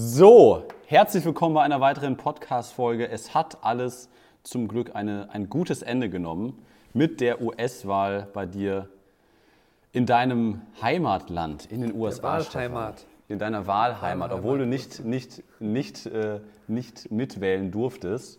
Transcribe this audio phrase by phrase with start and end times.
[0.00, 3.08] So, herzlich willkommen bei einer weiteren Podcast-Folge.
[3.08, 4.08] Es hat alles
[4.44, 8.88] zum Glück eine, ein gutes Ende genommen mit der US-Wahl bei dir
[9.90, 12.22] in deinem Heimatland, in den USA.
[12.22, 13.06] Wahlheimat.
[13.26, 16.38] In deiner Wahlheimat, obwohl du nicht, nicht, nicht, äh,
[16.68, 18.38] nicht mitwählen durftest.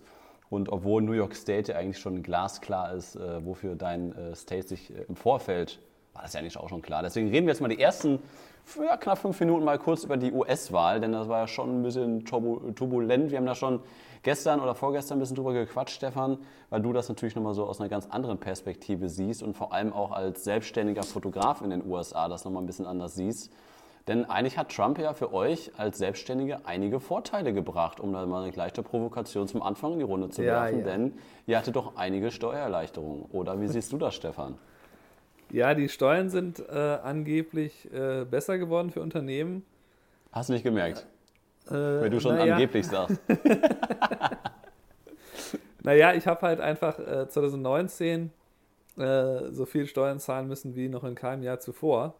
[0.50, 4.66] Und obwohl New York State ja eigentlich schon glasklar ist, äh, wofür dein äh, State
[4.66, 5.82] sich äh, im Vorfeld,
[6.14, 7.04] war das ja eigentlich auch schon klar.
[7.04, 8.20] Deswegen reden wir jetzt mal die ersten
[8.78, 11.84] ja, knapp fünf Minuten mal kurz über die US-Wahl, denn das war ja schon ein
[11.84, 13.32] bisschen turbulent.
[13.32, 13.82] Wir haben da schon
[14.24, 16.38] gestern oder vorgestern ein bisschen drüber gequatscht, Stefan,
[16.70, 19.94] weil du das natürlich nochmal so aus einer ganz anderen Perspektive siehst und vor allem
[19.94, 23.52] auch als selbstständiger Fotograf in den USA das nochmal ein bisschen anders siehst.
[24.08, 28.44] Denn eigentlich hat Trump ja für euch als Selbstständige einige Vorteile gebracht, um da mal
[28.44, 30.80] eine leichte Provokation zum Anfang in die Runde zu werfen.
[30.80, 30.86] Ja.
[30.86, 31.14] Denn
[31.46, 33.26] ihr hattet doch einige Steuererleichterungen.
[33.32, 34.58] Oder wie siehst du das, Stefan?
[35.52, 39.66] Ja, die Steuern sind äh, angeblich äh, besser geworden für Unternehmen.
[40.32, 41.08] Hast du nicht gemerkt?
[41.68, 42.54] Äh, Wenn du schon naja.
[42.54, 43.20] angeblich sagst.
[45.84, 48.32] naja, ich habe halt einfach 2019
[48.98, 52.16] äh, äh, so viel Steuern zahlen müssen wie noch in keinem Jahr zuvor.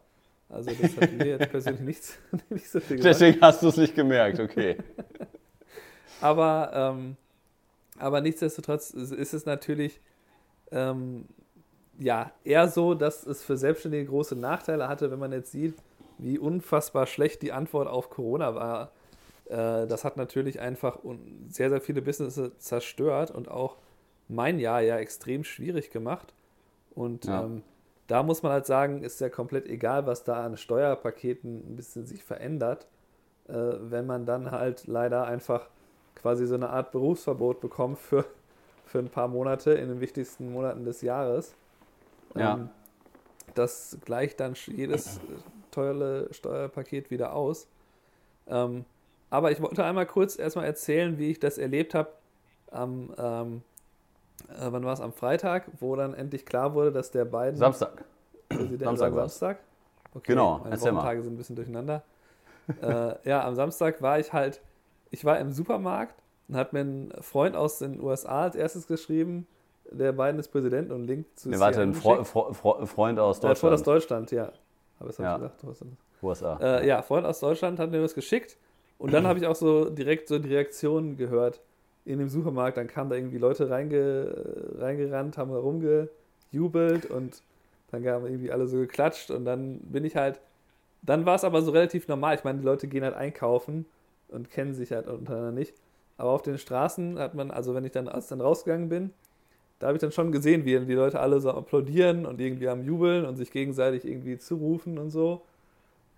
[0.48, 3.14] Also das hat mir jetzt persönlich nichts, nicht so viel gemacht.
[3.14, 4.78] Deswegen hast du es nicht gemerkt, okay.
[6.20, 7.16] aber, ähm,
[7.98, 10.00] aber nichtsdestotrotz ist es natürlich
[10.72, 11.26] ähm,
[12.00, 15.74] ja, eher so, dass es für Selbstständige große Nachteile hatte, wenn man jetzt sieht,
[16.18, 18.90] wie unfassbar schlecht die Antwort auf Corona war.
[19.46, 20.98] Äh, das hat natürlich einfach
[21.48, 23.76] sehr, sehr viele Businesses zerstört und auch
[24.28, 26.32] mein Jahr ja extrem schwierig gemacht.
[26.94, 27.44] Und ja.
[27.44, 27.62] ähm,
[28.06, 32.06] da muss man halt sagen, ist ja komplett egal, was da an Steuerpaketen ein bisschen
[32.06, 32.86] sich verändert,
[33.48, 35.68] äh, wenn man dann halt leider einfach
[36.14, 38.24] quasi so eine Art Berufsverbot bekommt für,
[38.86, 41.54] für ein paar Monate in den wichtigsten Monaten des Jahres.
[42.34, 42.54] Ja.
[42.54, 42.70] Ähm,
[43.54, 45.20] das gleicht dann jedes
[45.70, 47.68] tolle Steuerpaket wieder aus.
[48.46, 48.84] Ähm,
[49.30, 52.10] aber ich wollte einmal kurz erstmal erzählen, wie ich das erlebt habe
[52.70, 53.62] am, ähm,
[54.48, 58.04] äh, wann war es, am Freitag, wo dann endlich klar wurde, dass der beiden Samstag.
[58.48, 59.58] Präsident Samstag, Samstag?
[60.14, 61.22] Okay, genau, meine erzähl Wochentage mal.
[61.24, 62.02] sind ein bisschen durcheinander.
[62.82, 64.60] äh, ja, am Samstag war ich halt,
[65.10, 66.14] ich war im Supermarkt
[66.48, 69.46] und hat mir ein Freund aus den USA als erstes geschrieben,
[69.90, 73.40] der Biden ist Präsident und Link zu nee, warte, ein Fre Fre Fre Freund aus
[73.40, 73.56] Deutschland.
[73.56, 74.52] Äh, Freund aus Deutschland, ja.
[74.98, 75.36] Habe ich ja.
[75.36, 75.64] gesagt?
[76.22, 76.58] USA.
[76.60, 78.56] Äh, ja, Freund aus Deutschland hat mir was geschickt
[78.98, 81.60] und dann habe ich auch so direkt so die Reaktionen gehört
[82.04, 82.76] in dem Supermarkt.
[82.76, 87.42] Dann kamen da irgendwie Leute reinge reingerannt, haben rumgejubelt und
[87.90, 90.40] dann haben irgendwie alle so geklatscht und dann bin ich halt,
[91.02, 92.34] dann war es aber so relativ normal.
[92.34, 93.86] Ich meine, die Leute gehen halt einkaufen
[94.28, 95.74] und kennen sich halt untereinander nicht.
[96.16, 99.14] Aber auf den Straßen hat man, also wenn ich dann, als dann rausgegangen bin,
[99.80, 102.84] da habe ich dann schon gesehen, wie die Leute alle so applaudieren und irgendwie am
[102.84, 105.40] Jubeln und sich gegenseitig irgendwie zurufen und so.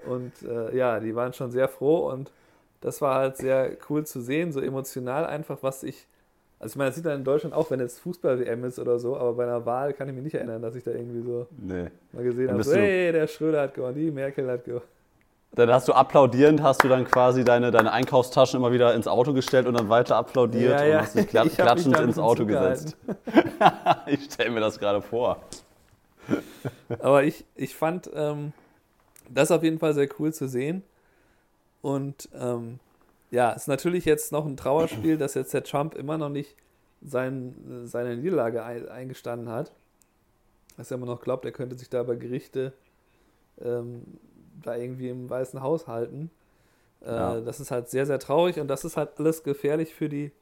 [0.04, 2.32] Und äh, ja, die waren schon sehr froh und
[2.80, 6.08] das war halt sehr cool zu sehen, so emotional einfach, was ich.
[6.58, 9.16] Also ich meine, das sieht man in Deutschland auch, wenn jetzt Fußball-WM ist oder so,
[9.16, 11.86] aber bei einer Wahl kann ich mich nicht erinnern, dass ich da irgendwie so nee.
[12.12, 14.82] mal gesehen habe, so, hey, der Schröder hat gewonnen, die Merkel hat gewonnen.
[15.54, 19.34] Dann hast du applaudierend, hast du dann quasi deine, deine Einkaufstaschen immer wieder ins Auto
[19.34, 20.96] gestellt und dann weiter applaudiert ja, ja.
[20.96, 22.96] und hast dich klatsch, klatschend ins Auto gesetzt.
[24.06, 25.42] ich stelle mir das gerade vor.
[27.00, 28.52] Aber ich, ich fand ähm,
[29.28, 30.82] das auf jeden Fall sehr cool zu sehen.
[31.82, 32.78] Und ähm,
[33.30, 36.56] ja, es ist natürlich jetzt noch ein Trauerspiel, dass jetzt der Trump immer noch nicht
[37.02, 37.54] sein,
[37.84, 39.72] seine Niederlage eingestanden hat.
[40.78, 42.72] Dass er immer noch glaubt, er könnte sich da bei Gerichte
[43.60, 44.02] ähm,
[44.62, 46.30] da irgendwie im Weißen Haus halten.
[47.04, 47.40] Äh, ja.
[47.40, 50.32] Das ist halt sehr, sehr traurig und das ist halt alles gefährlich für die,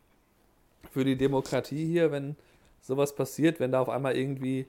[0.90, 2.36] für die Demokratie hier, wenn
[2.80, 4.66] sowas passiert, wenn da auf einmal irgendwie,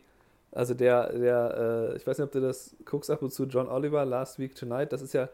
[0.52, 3.68] also der, der, äh, ich weiß nicht, ob du das guckst ab und zu, John
[3.68, 5.30] Oliver, Last Week Tonight, das ist ja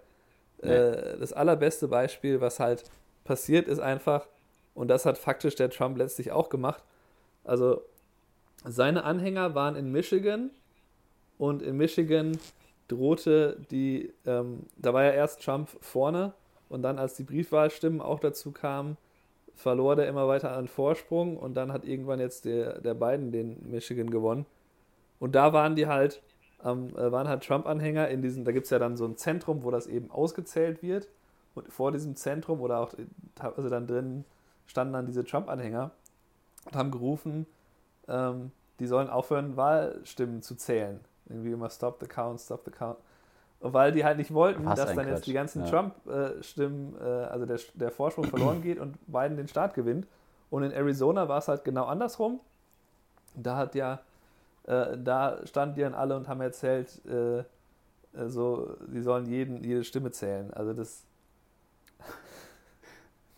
[0.61, 0.69] nee.
[0.69, 2.83] äh, das allerbeste Beispiel, was halt
[3.23, 4.27] passiert ist einfach,
[4.73, 6.83] und das hat faktisch der Trump letztlich auch gemacht.
[7.43, 7.81] Also
[8.63, 10.51] seine Anhänger waren in Michigan
[11.39, 12.37] und in Michigan
[12.87, 16.33] drohte die, ähm, da war ja erst Trump vorne
[16.69, 18.97] und dann, als die Briefwahlstimmen auch dazu kamen,
[19.55, 23.69] verlor der immer weiter an Vorsprung und dann hat irgendwann jetzt der, der Biden den
[23.69, 24.45] Michigan gewonnen.
[25.19, 26.21] Und da waren die halt,
[26.63, 29.71] ähm, waren halt Trump-Anhänger in diesem, da gibt es ja dann so ein Zentrum, wo
[29.71, 31.07] das eben ausgezählt wird.
[31.55, 32.93] Und vor diesem Zentrum oder auch
[33.39, 34.25] also dann drin
[34.67, 35.91] standen dann diese Trump-Anhänger
[36.65, 37.47] und haben gerufen,
[38.07, 40.99] ähm, die sollen aufhören, Wahlstimmen zu zählen.
[41.29, 42.97] Irgendwie immer Stop the Count, Stop the Count.
[43.59, 45.07] Und weil die halt nicht wollten, Was dass dann Quatsch.
[45.07, 45.69] jetzt die ganzen ja.
[45.69, 50.07] Trump-Stimmen, äh, also der, der Vorsprung verloren geht und Biden den Staat gewinnt.
[50.49, 52.39] Und in Arizona war es halt genau andersrum.
[53.35, 53.99] Da hat ja,
[54.63, 57.43] äh, da standen die dann alle und haben erzählt, äh, äh
[58.27, 60.53] so, sie sollen jeden, jede Stimme zählen.
[60.53, 61.03] Also das.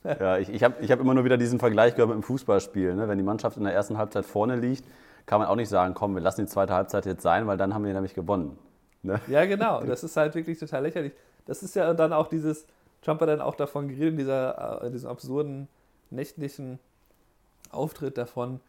[0.04, 2.96] Ja, ich, ich habe ich hab immer nur wieder diesen Vergleich gehört mit dem Fußballspiel.
[2.96, 3.10] Ne?
[3.10, 4.86] Wenn die Mannschaft in der ersten Halbzeit vorne liegt,
[5.30, 7.76] kann man auch nicht sagen, komm, wir lassen die zweite Halbzeit jetzt sein, weil dann
[7.76, 8.58] haben wir nämlich gewonnen.
[9.04, 9.22] Ne?
[9.28, 9.84] Ja, genau.
[9.84, 11.14] Das ist halt wirklich total lächerlich.
[11.46, 12.66] Das ist ja dann auch dieses,
[13.04, 15.68] Trump hat dann auch davon geredet, in, dieser, in diesem absurden
[16.10, 16.80] nächtlichen
[17.70, 18.60] Auftritt davon,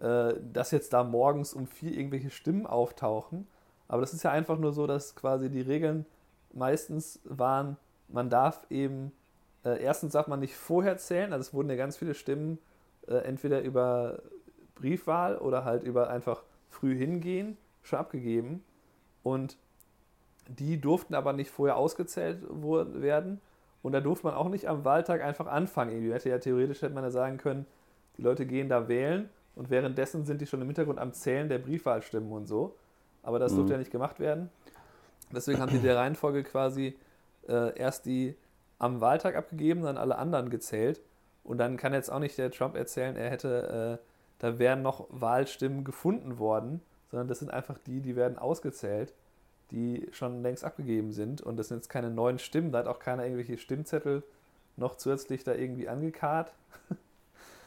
[0.00, 3.46] äh, dass jetzt da morgens um vier irgendwelche Stimmen auftauchen.
[3.86, 6.04] Aber das ist ja einfach nur so, dass quasi die Regeln
[6.52, 7.76] meistens waren,
[8.08, 9.12] man darf eben,
[9.64, 12.58] äh, erstens darf man nicht vorher zählen, also es wurden ja ganz viele Stimmen
[13.06, 14.18] äh, entweder über
[14.78, 18.64] Briefwahl oder halt über einfach früh hingehen, schon abgegeben.
[19.22, 19.56] Und
[20.48, 23.40] die durften aber nicht vorher ausgezählt werden.
[23.82, 25.92] Und da durfte man auch nicht am Wahltag einfach anfangen.
[25.92, 27.66] Irgendwie hätte ja theoretisch hätte man ja sagen können,
[28.16, 31.58] die Leute gehen da wählen und währenddessen sind die schon im Hintergrund am Zählen der
[31.58, 32.76] Briefwahlstimmen und so.
[33.22, 33.56] Aber das mhm.
[33.56, 34.50] durfte ja nicht gemacht werden.
[35.32, 36.96] Deswegen haben die der Reihenfolge quasi
[37.48, 38.36] äh, erst die
[38.78, 41.00] am Wahltag abgegeben, dann alle anderen gezählt.
[41.44, 44.04] Und dann kann jetzt auch nicht der Trump erzählen, er hätte, äh,
[44.38, 46.80] da wären noch Wahlstimmen gefunden worden,
[47.10, 49.12] sondern das sind einfach die, die werden ausgezählt
[49.70, 51.42] die schon längst abgegeben sind.
[51.42, 54.22] Und das sind jetzt keine neuen Stimmen, da hat auch keiner irgendwelche Stimmzettel
[54.76, 56.52] noch zusätzlich da irgendwie angekarrt.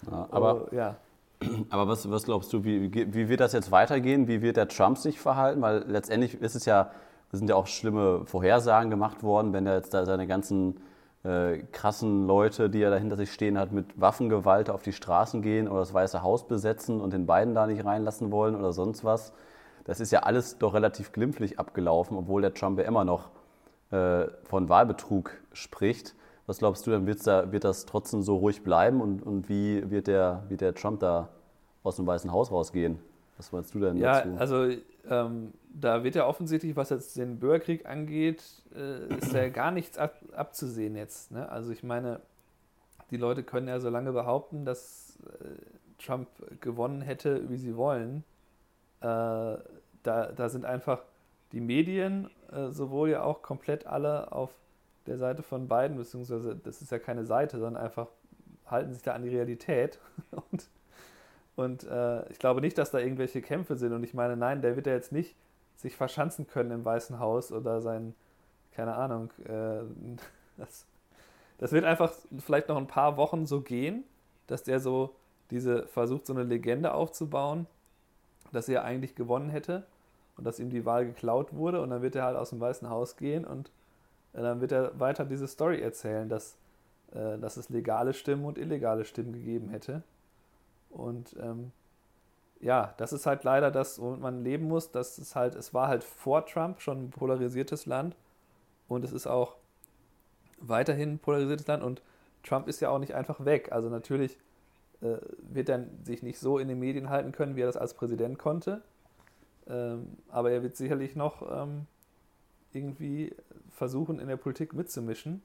[0.10, 0.96] Ja, aber, oh, ja.
[1.70, 4.28] aber was, was glaubst du, wie, wie wird das jetzt weitergehen?
[4.28, 5.62] Wie wird der Trump sich verhalten?
[5.62, 6.90] Weil letztendlich ist es ja,
[7.32, 10.82] es sind ja auch schlimme Vorhersagen gemacht worden, wenn er jetzt da seine ganzen
[11.24, 15.42] äh, krassen Leute, die er da hinter sich stehen hat, mit Waffengewalt auf die Straßen
[15.42, 19.04] gehen oder das Weiße Haus besetzen und den beiden da nicht reinlassen wollen oder sonst
[19.04, 19.34] was
[19.86, 23.30] das ist ja alles doch relativ glimpflich abgelaufen, obwohl der Trump ja immer noch
[23.92, 26.16] äh, von Wahlbetrug spricht.
[26.46, 30.08] Was glaubst du, dann da, wird das trotzdem so ruhig bleiben und, und wie wird
[30.08, 31.30] der, wird der Trump da
[31.84, 33.00] aus dem Weißen Haus rausgehen?
[33.38, 34.36] Was meinst du denn ja, dazu?
[34.38, 34.70] Also
[35.10, 38.44] ähm, da wird ja offensichtlich, was jetzt den Bürgerkrieg angeht,
[38.76, 41.32] äh, ist ja gar nichts ab, abzusehen jetzt.
[41.32, 41.48] Ne?
[41.50, 42.22] Also ich meine,
[43.10, 46.28] die Leute können ja so lange behaupten, dass äh, Trump
[46.60, 48.24] gewonnen hätte, wie sie wollen.
[49.02, 51.04] Äh, da, da sind einfach
[51.52, 54.52] die Medien äh, sowohl ja auch komplett alle auf
[55.06, 58.08] der Seite von beiden, beziehungsweise das ist ja keine Seite, sondern einfach
[58.66, 60.00] halten sich da an die Realität.
[60.52, 60.70] und
[61.58, 63.92] und äh, ich glaube nicht, dass da irgendwelche Kämpfe sind.
[63.92, 65.36] Und ich meine, nein, der wird ja jetzt nicht
[65.82, 68.14] sich verschanzen können im Weißen Haus oder sein,
[68.74, 69.84] keine Ahnung, äh,
[70.58, 70.86] das,
[71.58, 74.04] das wird einfach vielleicht noch ein paar Wochen so gehen,
[74.48, 75.16] dass der so
[75.50, 77.68] diese versucht, so eine Legende aufzubauen
[78.52, 79.84] dass er eigentlich gewonnen hätte
[80.38, 82.90] und dass ihm die Wahl geklaut wurde und dann wird er halt aus dem Weißen
[82.90, 83.72] Haus gehen und
[84.34, 86.56] äh, dann wird er weiter diese Story erzählen, dass,
[87.14, 90.04] äh, dass es legale Stimmen und illegale Stimmen gegeben hätte.
[90.90, 91.72] Und ähm,
[92.62, 94.92] ja, das ist halt leider das, womit man leben muss.
[94.92, 98.16] Das ist halt, es war halt vor Trump schon ein polarisiertes Land
[98.88, 99.56] und es ist auch
[100.60, 102.02] weiterhin ein polarisiertes Land und
[102.44, 103.72] Trump ist ja auch nicht einfach weg.
[103.72, 104.38] Also natürlich
[105.02, 107.94] äh, wird er sich nicht so in den Medien halten können, wie er das als
[107.94, 108.82] Präsident konnte.
[109.68, 111.88] Ähm, aber er wird sicherlich noch ähm,
[112.74, 113.36] irgendwie
[113.72, 115.42] versuchen, in der Politik mitzumischen.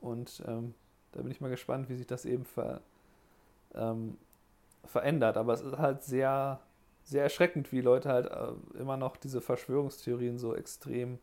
[0.00, 0.74] Und ähm,
[1.12, 2.80] da bin ich mal gespannt, wie sich das eben ver,
[3.74, 4.18] ähm,
[4.86, 5.36] verändert.
[5.36, 6.60] Aber es ist halt sehr,
[7.04, 11.18] sehr erschreckend, wie Leute halt äh, immer noch diese Verschwörungstheorien so extrem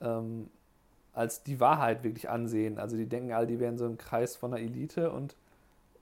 [0.00, 0.48] ähm,
[1.12, 2.78] als die Wahrheit wirklich ansehen.
[2.78, 5.36] Also die denken all, die wären so im Kreis von einer Elite und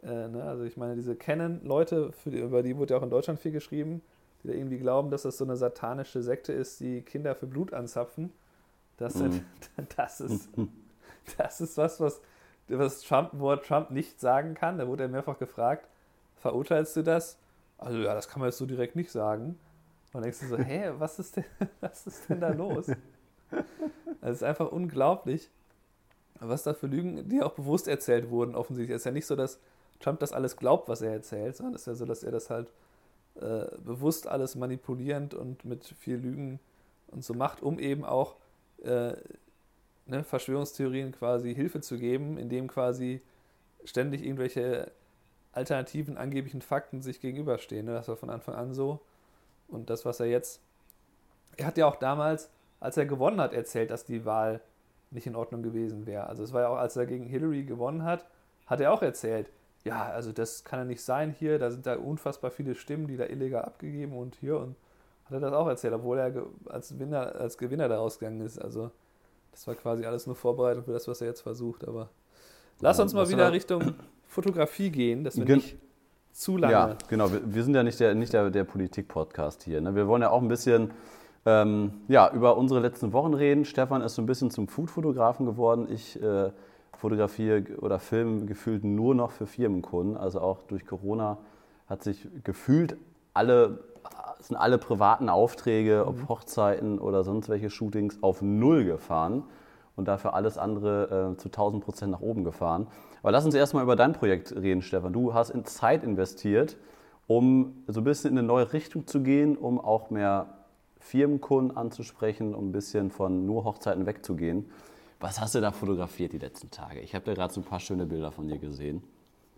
[0.03, 0.45] äh, ne?
[0.45, 4.03] Also ich meine, diese Canon-Leute, die, über die wurde ja auch in Deutschland viel geschrieben,
[4.43, 7.73] die da irgendwie glauben, dass das so eine satanische Sekte ist, die Kinder für Blut
[7.73, 8.33] anzapfen.
[8.97, 9.45] Das, mhm.
[9.97, 10.49] das, ist,
[11.37, 12.21] das ist was, was,
[12.69, 14.79] was Trump, wo Trump nicht sagen kann.
[14.79, 15.89] Da wurde er mehrfach gefragt,
[16.41, 17.39] verurteilst du das?
[17.79, 19.59] Also ja, das kann man jetzt so direkt nicht sagen.
[20.13, 21.45] Und denkst du so, hä, was ist denn,
[21.81, 22.87] was ist denn da los?
[24.21, 25.51] Das ist einfach unglaublich,
[26.41, 28.95] was da für Lügen, die auch bewusst erzählt wurden, offensichtlich.
[28.95, 29.61] Es ist ja nicht so, dass
[30.01, 32.51] Trump das alles glaubt, was er erzählt, sondern es ist ja so, dass er das
[32.51, 32.73] halt
[33.37, 36.61] äh, bewusst alles manipulierend und mit viel Lügen
[37.09, 38.37] und so macht, um eben auch
[38.83, 39.13] äh,
[40.07, 43.21] ne, Verschwörungstheorien quasi Hilfe zu geben, indem quasi
[43.85, 44.91] ständig irgendwelche
[45.53, 47.87] alternativen angeblichen Fakten sich gegenüberstehen.
[47.87, 47.93] Ne?
[47.93, 49.01] Das war von Anfang an so.
[49.69, 50.61] Und das, was er jetzt.
[51.57, 52.51] Er hat ja auch damals,
[52.81, 54.61] als er gewonnen hat, erzählt, dass die Wahl
[55.11, 56.27] nicht in Ordnung gewesen wäre.
[56.27, 58.27] Also es war ja auch, als er gegen Hillary gewonnen hat,
[58.67, 59.51] hat er auch erzählt,
[59.85, 63.17] ja, also das kann ja nicht sein hier, da sind da unfassbar viele Stimmen, die
[63.17, 64.77] da illegal abgegeben und hier und
[65.25, 68.59] hat er das auch erzählt, obwohl er als Gewinner, als Gewinner da rausgegangen ist.
[68.59, 68.91] Also
[69.53, 71.87] das war quasi alles nur Vorbereitung für das, was er jetzt versucht.
[71.87, 72.09] Aber
[72.81, 73.95] lass uns mal wieder Richtung
[74.29, 75.77] Fotografie gehen, dass wir Gen nicht
[76.33, 76.73] zu lange.
[76.73, 77.33] Ja, genau.
[77.33, 79.81] Wir, wir sind ja nicht der, nicht der, der Politik-Podcast hier.
[79.81, 79.95] Ne?
[79.95, 80.91] Wir wollen ja auch ein bisschen
[81.47, 83.65] ähm, ja, über unsere letzten Wochen reden.
[83.65, 85.89] Stefan ist so ein bisschen zum Food-Fotografen geworden.
[85.91, 86.51] Ich äh,
[86.97, 90.17] fotografiere oder filme gefühlt nur noch für Firmenkunden.
[90.17, 91.39] Also auch durch Corona
[91.89, 92.97] hat sich gefühlt
[93.33, 93.79] alle,
[94.41, 96.29] sind alle privaten Aufträge, ob mhm.
[96.29, 99.45] Hochzeiten oder sonst welche Shootings, auf Null gefahren
[99.99, 102.87] und dafür alles andere äh, zu 1000 Prozent nach oben gefahren.
[103.23, 105.13] Aber lass uns erstmal über dein Projekt reden, Stefan.
[105.13, 106.77] Du hast in Zeit investiert,
[107.27, 110.47] um so ein bisschen in eine neue Richtung zu gehen, um auch mehr
[111.01, 114.71] Firmenkunden anzusprechen, um ein bisschen von nur Hochzeiten wegzugehen.
[115.21, 117.01] Was hast du da fotografiert die letzten Tage?
[117.01, 119.03] Ich habe da gerade so ein paar schöne Bilder von dir gesehen.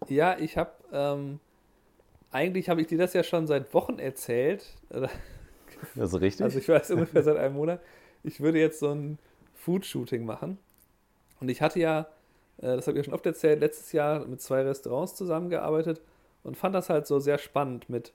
[0.08, 1.38] Ja, ich habe, ähm,
[2.30, 4.64] eigentlich habe ich dir das ja schon seit Wochen erzählt.
[5.98, 6.44] Also richtig?
[6.44, 7.80] Also ich weiß ungefähr seit einem Monat.
[8.22, 9.18] Ich würde jetzt so ein
[9.60, 10.58] Food-Shooting machen.
[11.40, 12.00] Und ich hatte ja,
[12.58, 16.00] äh, das habe ich ja schon oft erzählt, letztes Jahr mit zwei Restaurants zusammengearbeitet
[16.42, 18.12] und fand das halt so sehr spannend, mit,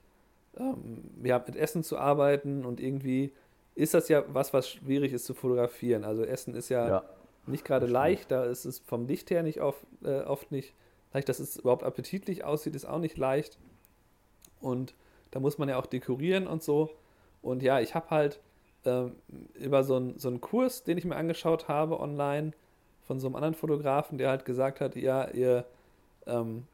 [0.56, 3.32] ähm, ja, mit Essen zu arbeiten und irgendwie
[3.74, 6.04] ist das ja was, was schwierig ist zu fotografieren.
[6.04, 7.04] Also Essen ist ja, ja
[7.46, 10.74] nicht gerade leicht, da ist es vom Licht her nicht oft, äh, oft nicht
[11.12, 13.58] leicht, dass es überhaupt appetitlich aussieht, ist auch nicht leicht.
[14.60, 14.94] Und
[15.30, 16.90] da muss man ja auch dekorieren und so.
[17.42, 18.40] Und ja, ich habe halt
[18.86, 19.10] äh,
[19.54, 22.52] über so, ein, so einen Kurs, den ich mir angeschaut habe online,
[23.06, 25.64] von so einem anderen Fotografen, der halt gesagt hat, ja, ihr,
[26.26, 26.64] ähm,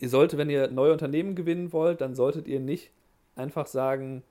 [0.00, 2.90] ihr solltet, wenn ihr neue Unternehmen gewinnen wollt, dann solltet ihr nicht
[3.36, 4.24] einfach sagen,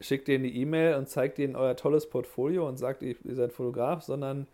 [0.00, 3.52] schickt ihr eine E-Mail und zeigt ihnen euer tolles Portfolio und sagt, ihr, ihr seid
[3.52, 4.46] Fotograf, sondern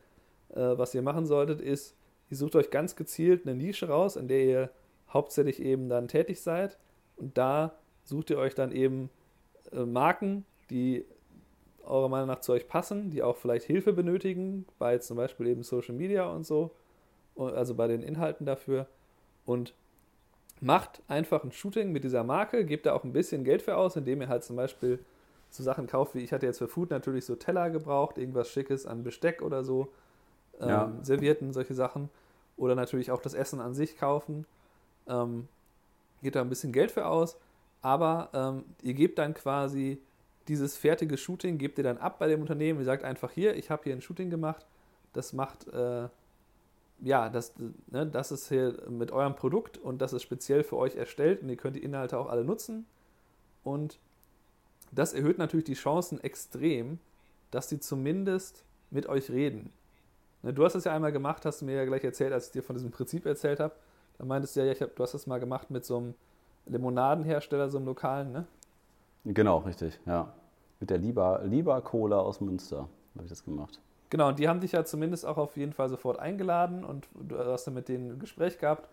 [0.51, 1.95] äh, was ihr machen solltet, ist,
[2.31, 4.71] ihr sucht euch ganz gezielt eine Nische raus, in der ihr
[5.11, 6.79] hauptsächlich eben dann tätig seid.
[7.17, 7.75] Und da
[8.05, 9.11] sucht ihr euch dann eben
[9.73, 11.05] äh, Marken, die
[11.85, 15.63] eurer Meinung nach zu euch passen, die auch vielleicht Hilfe benötigen, bei zum Beispiel eben
[15.63, 16.71] Social Media und so,
[17.37, 18.87] also bei den Inhalten dafür.
[19.45, 19.75] Und
[20.61, 23.97] macht einfach ein Shooting mit dieser Marke, gebt da auch ein bisschen Geld für aus,
[23.97, 25.01] indem ihr halt zum Beispiel
[25.51, 28.87] so Sachen kauft, wie ich hatte jetzt für Food natürlich so Teller gebraucht, irgendwas Schickes
[28.87, 29.93] an Besteck oder so,
[30.61, 30.93] ähm, ja.
[31.03, 32.09] Servietten, solche Sachen.
[32.57, 34.47] Oder natürlich auch das Essen an sich kaufen.
[35.09, 35.49] Ähm,
[36.23, 37.37] geht da ein bisschen Geld für aus,
[37.81, 40.01] aber ähm, ihr gebt dann quasi
[40.49, 42.81] dieses fertige Shooting gebt ihr dann ab bei dem Unternehmen.
[42.81, 44.67] Ihr sagt einfach hier, ich habe hier ein Shooting gemacht.
[45.13, 46.09] Das macht, äh,
[47.01, 47.55] ja, das,
[47.89, 51.49] ne, das ist hier mit eurem Produkt und das ist speziell für euch erstellt und
[51.49, 52.87] ihr könnt die Inhalte auch alle nutzen.
[53.65, 53.99] Und
[54.91, 56.99] das erhöht natürlich die Chancen extrem,
[57.51, 59.73] dass die zumindest mit euch reden.
[60.43, 62.53] Ne, du hast es ja einmal gemacht, hast du mir ja gleich erzählt, als ich
[62.53, 63.75] dir von diesem Prinzip erzählt habe.
[64.19, 66.15] Da meintest du ja, ich hab, du hast das mal gemacht mit so einem
[66.67, 68.47] Limonadenhersteller, so einem lokalen, ne?
[69.25, 70.33] Genau, richtig, ja.
[70.81, 73.81] Mit der Lieber, Lieber Cola aus Münster habe ich das gemacht.
[74.11, 77.39] Genau, und die haben dich ja zumindest auch auf jeden Fall sofort eingeladen und du
[77.39, 78.89] hast dann mit denen ein Gespräch gehabt.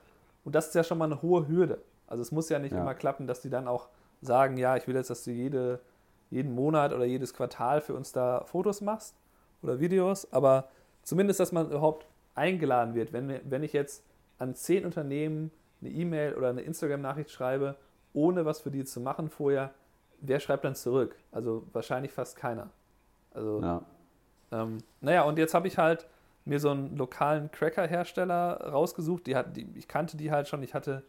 [0.46, 1.82] Und das ist ja schon mal eine hohe Hürde.
[2.08, 2.82] Also es muss ja nicht ja.
[2.82, 3.90] immer klappen, dass die dann auch
[4.22, 5.80] sagen, ja, ich will jetzt, dass du jede,
[6.30, 9.16] jeden Monat oder jedes Quartal für uns da Fotos machst
[9.62, 10.70] oder Videos, aber
[11.04, 13.14] zumindest, dass man überhaupt eingeladen wird.
[13.14, 14.06] Wenn, wenn ich jetzt
[14.38, 17.76] an zehn Unternehmen eine E-Mail oder eine Instagram-Nachricht schreibe,
[18.14, 19.72] ohne was für die zu machen vorher,
[20.22, 21.16] wer schreibt dann zurück?
[21.32, 22.70] Also wahrscheinlich fast keiner.
[23.32, 23.82] Also, ja.
[24.52, 26.08] ähm, naja, und jetzt habe ich halt
[26.46, 29.28] mir so einen lokalen Cracker-Hersteller rausgesucht.
[29.28, 30.64] Die hat, die, ich kannte die halt schon.
[30.64, 31.04] Ich hatte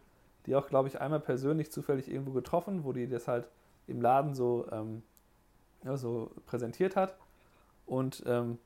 [0.46, 3.48] die auch, glaube ich, einmal persönlich zufällig irgendwo getroffen, wo die das halt
[3.86, 5.02] im Laden so, ähm,
[5.84, 7.16] ja, so präsentiert hat.
[7.86, 8.58] Und ähm,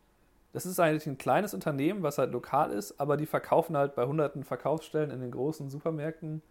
[0.52, 4.06] das ist eigentlich ein kleines Unternehmen, was halt lokal ist, aber die verkaufen halt bei
[4.06, 6.42] hunderten Verkaufsstellen in den großen Supermärkten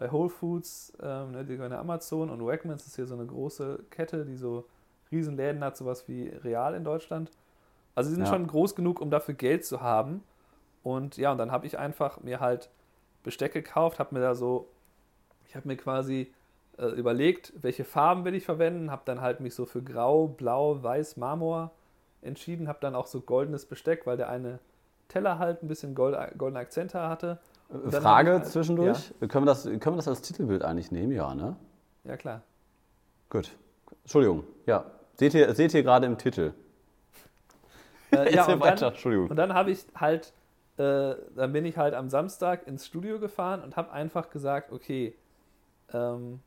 [0.00, 3.80] bei Whole Foods, ähm, ne, die gehören Amazon und Wegmans ist hier so eine große
[3.90, 4.64] Kette, die so
[5.12, 7.30] Riesenläden hat, sowas wie Real in Deutschland.
[7.94, 8.32] Also sie sind ja.
[8.32, 10.24] schon groß genug, um dafür Geld zu haben.
[10.82, 12.70] Und ja, und dann habe ich einfach mir halt
[13.24, 14.68] Besteck gekauft, habe mir da so,
[15.46, 16.32] ich habe mir quasi
[16.78, 20.82] äh, überlegt, welche Farben will ich verwenden, habe dann halt mich so für Grau, Blau,
[20.82, 21.72] Weiß, Marmor
[22.22, 24.60] entschieden, habe dann auch so goldenes Besteck, weil der eine
[25.08, 27.38] Teller halt ein bisschen gold, goldene Akzente hatte.
[27.90, 29.12] Frage halt, zwischendurch.
[29.20, 29.26] Ja?
[29.28, 31.12] Können, wir das, können wir das als Titelbild eigentlich nehmen?
[31.12, 31.56] Ja, ne?
[32.04, 32.42] Ja, klar.
[33.28, 33.50] Gut.
[34.02, 34.44] Entschuldigung.
[34.66, 34.86] Ja.
[35.14, 36.52] Seht ihr, seht ihr gerade im Titel?
[38.12, 38.76] Äh, ja, und weiter.
[38.76, 39.30] Dann, Entschuldigung.
[39.30, 40.32] Und dann habe ich halt,
[40.78, 45.14] äh, dann bin ich halt am Samstag ins Studio gefahren und habe einfach gesagt, okay,
[45.92, 46.40] ähm,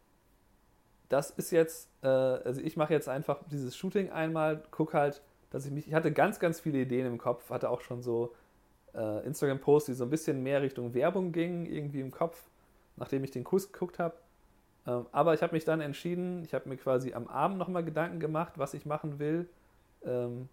[1.10, 5.66] das ist jetzt, äh, also ich mache jetzt einfach dieses Shooting einmal, gucke halt, dass
[5.66, 8.34] ich mich, ich hatte ganz, ganz viele Ideen im Kopf, hatte auch schon so
[8.96, 12.50] äh, Instagram-Post, die so ein bisschen mehr Richtung Werbung gingen, irgendwie im Kopf,
[12.96, 14.16] nachdem ich den Kurs geguckt habe.
[14.86, 18.20] Ähm, aber ich habe mich dann entschieden, ich habe mir quasi am Abend nochmal Gedanken
[18.20, 19.50] gemacht, was ich machen will.
[20.06, 20.50] Ähm,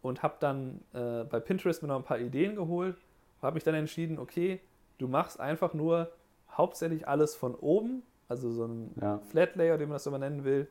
[0.00, 2.96] und habe dann äh, bei Pinterest mir noch ein paar Ideen geholt.
[3.40, 4.60] Habe mich dann entschieden, okay,
[4.98, 6.10] du machst einfach nur
[6.50, 9.18] hauptsächlich alles von oben, also so ein ja.
[9.30, 10.68] Flat Layer, wie man das so nennen will,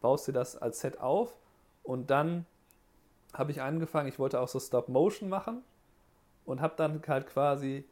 [0.00, 1.36] baust dir das als Set auf
[1.82, 2.46] und dann
[3.32, 5.62] habe ich angefangen, ich wollte auch so Stop Motion machen
[6.46, 7.84] und habe dann halt quasi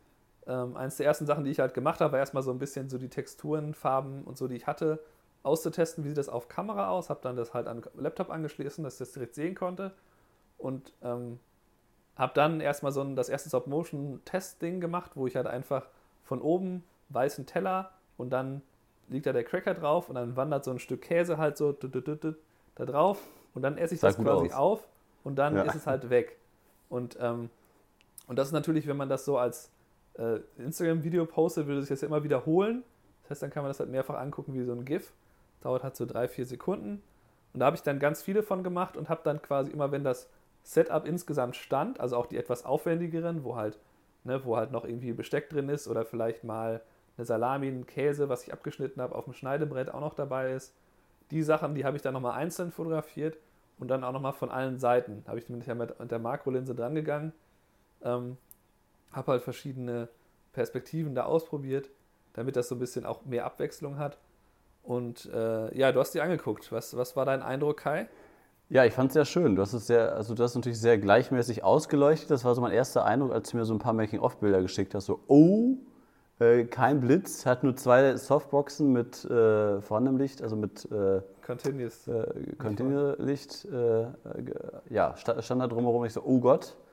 [0.46, 2.88] ähm, eines der ersten Sachen, die ich halt gemacht habe, war erstmal so ein bisschen
[2.88, 5.00] so die Texturen, Farben und so, die ich hatte,
[5.42, 7.10] auszutesten, wie sieht das auf Kamera aus.
[7.10, 9.92] Habe dann das halt an den Laptop angeschlossen, dass ich das direkt sehen konnte
[10.56, 11.38] und ähm,
[12.16, 15.88] habe dann erstmal so ein, das erste Stop-Motion-Test-Ding gemacht, wo ich halt einfach
[16.22, 18.62] von oben weißen Teller und dann
[19.08, 22.84] liegt da der Cracker drauf und dann wandert so ein Stück Käse halt so da
[22.84, 23.20] drauf
[23.54, 24.52] und dann esse ich das quasi aus.
[24.52, 24.88] auf
[25.24, 25.62] und dann ja.
[25.62, 26.38] ist es halt weg.
[26.88, 27.50] Und, ähm,
[28.26, 29.70] und das ist natürlich, wenn man das so als
[30.14, 32.82] äh, Instagram-Video postet, würde sich das ja immer wiederholen.
[33.22, 35.12] Das heißt, dann kann man das halt mehrfach angucken wie so ein GIF.
[35.62, 37.02] Dauert halt so drei, vier Sekunden.
[37.52, 40.04] Und da habe ich dann ganz viele von gemacht und habe dann quasi immer, wenn
[40.04, 40.28] das
[40.62, 43.78] Setup insgesamt stand, also auch die etwas aufwendigeren, wo halt,
[44.24, 46.80] ne, wo halt noch irgendwie Besteck drin ist oder vielleicht mal
[47.16, 50.74] eine Salami, ein Käse, was ich abgeschnitten habe, auf dem Schneidebrett auch noch dabei ist.
[51.30, 53.36] Die Sachen, die habe ich dann nochmal einzeln fotografiert
[53.78, 55.22] und dann auch nochmal von allen Seiten.
[55.26, 57.32] Habe ich mit der Makrolinse drangegangen,
[58.04, 58.36] ähm,
[59.12, 60.08] habe halt verschiedene
[60.52, 61.90] Perspektiven da ausprobiert,
[62.34, 64.18] damit das so ein bisschen auch mehr Abwechslung hat.
[64.82, 66.70] Und äh, ja, du hast die angeguckt.
[66.70, 68.08] Was, was war dein Eindruck, Kai?
[68.68, 69.56] Ja, ich fand es sehr schön.
[69.56, 72.30] Du hast es sehr, also du hast natürlich sehr gleichmäßig ausgeleuchtet.
[72.30, 75.06] Das war so mein erster Eindruck, als du mir so ein paar Making-of-Bilder geschickt hast.
[75.06, 75.76] So, oh,
[76.38, 82.08] äh, kein Blitz, hat nur zwei Softboxen mit äh, vorhandenem Licht, also mit äh, Continuous,
[82.08, 83.66] äh, Continuous Licht.
[83.66, 84.06] Äh,
[84.90, 86.04] ja, stand da drumherum.
[86.04, 86.83] Ich so, oh Gott, äh,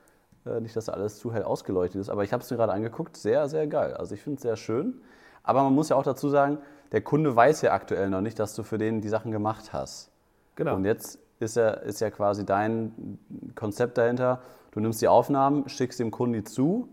[0.59, 2.09] nicht, dass alles zu hell ausgeleuchtet ist.
[2.09, 3.93] Aber ich habe es mir gerade angeguckt, sehr, sehr geil.
[3.93, 5.01] Also ich finde es sehr schön.
[5.43, 6.57] Aber man muss ja auch dazu sagen,
[6.91, 10.11] der Kunde weiß ja aktuell noch nicht, dass du für den die Sachen gemacht hast.
[10.55, 10.75] Genau.
[10.75, 13.17] Und jetzt ist ja, ist ja quasi dein
[13.55, 14.41] Konzept dahinter.
[14.71, 16.89] Du nimmst die Aufnahmen, schickst dem Kunden zu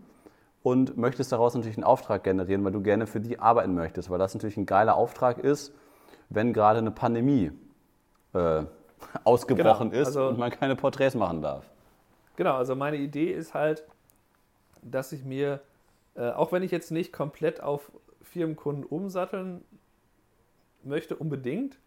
[0.63, 4.19] und möchtest daraus natürlich einen Auftrag generieren, weil du gerne für die arbeiten möchtest, weil
[4.19, 5.73] das natürlich ein geiler Auftrag ist,
[6.29, 7.51] wenn gerade eine Pandemie
[8.33, 8.63] äh,
[9.23, 11.65] ausgebrochen genau, also, ist und man keine Porträts machen darf.
[12.39, 13.83] Genau, also meine Idee ist halt,
[14.81, 15.59] dass ich mir,
[16.15, 17.91] äh, auch wenn ich jetzt nicht komplett auf
[18.21, 19.61] Firmenkunden umsatteln
[20.81, 21.77] möchte, unbedingt,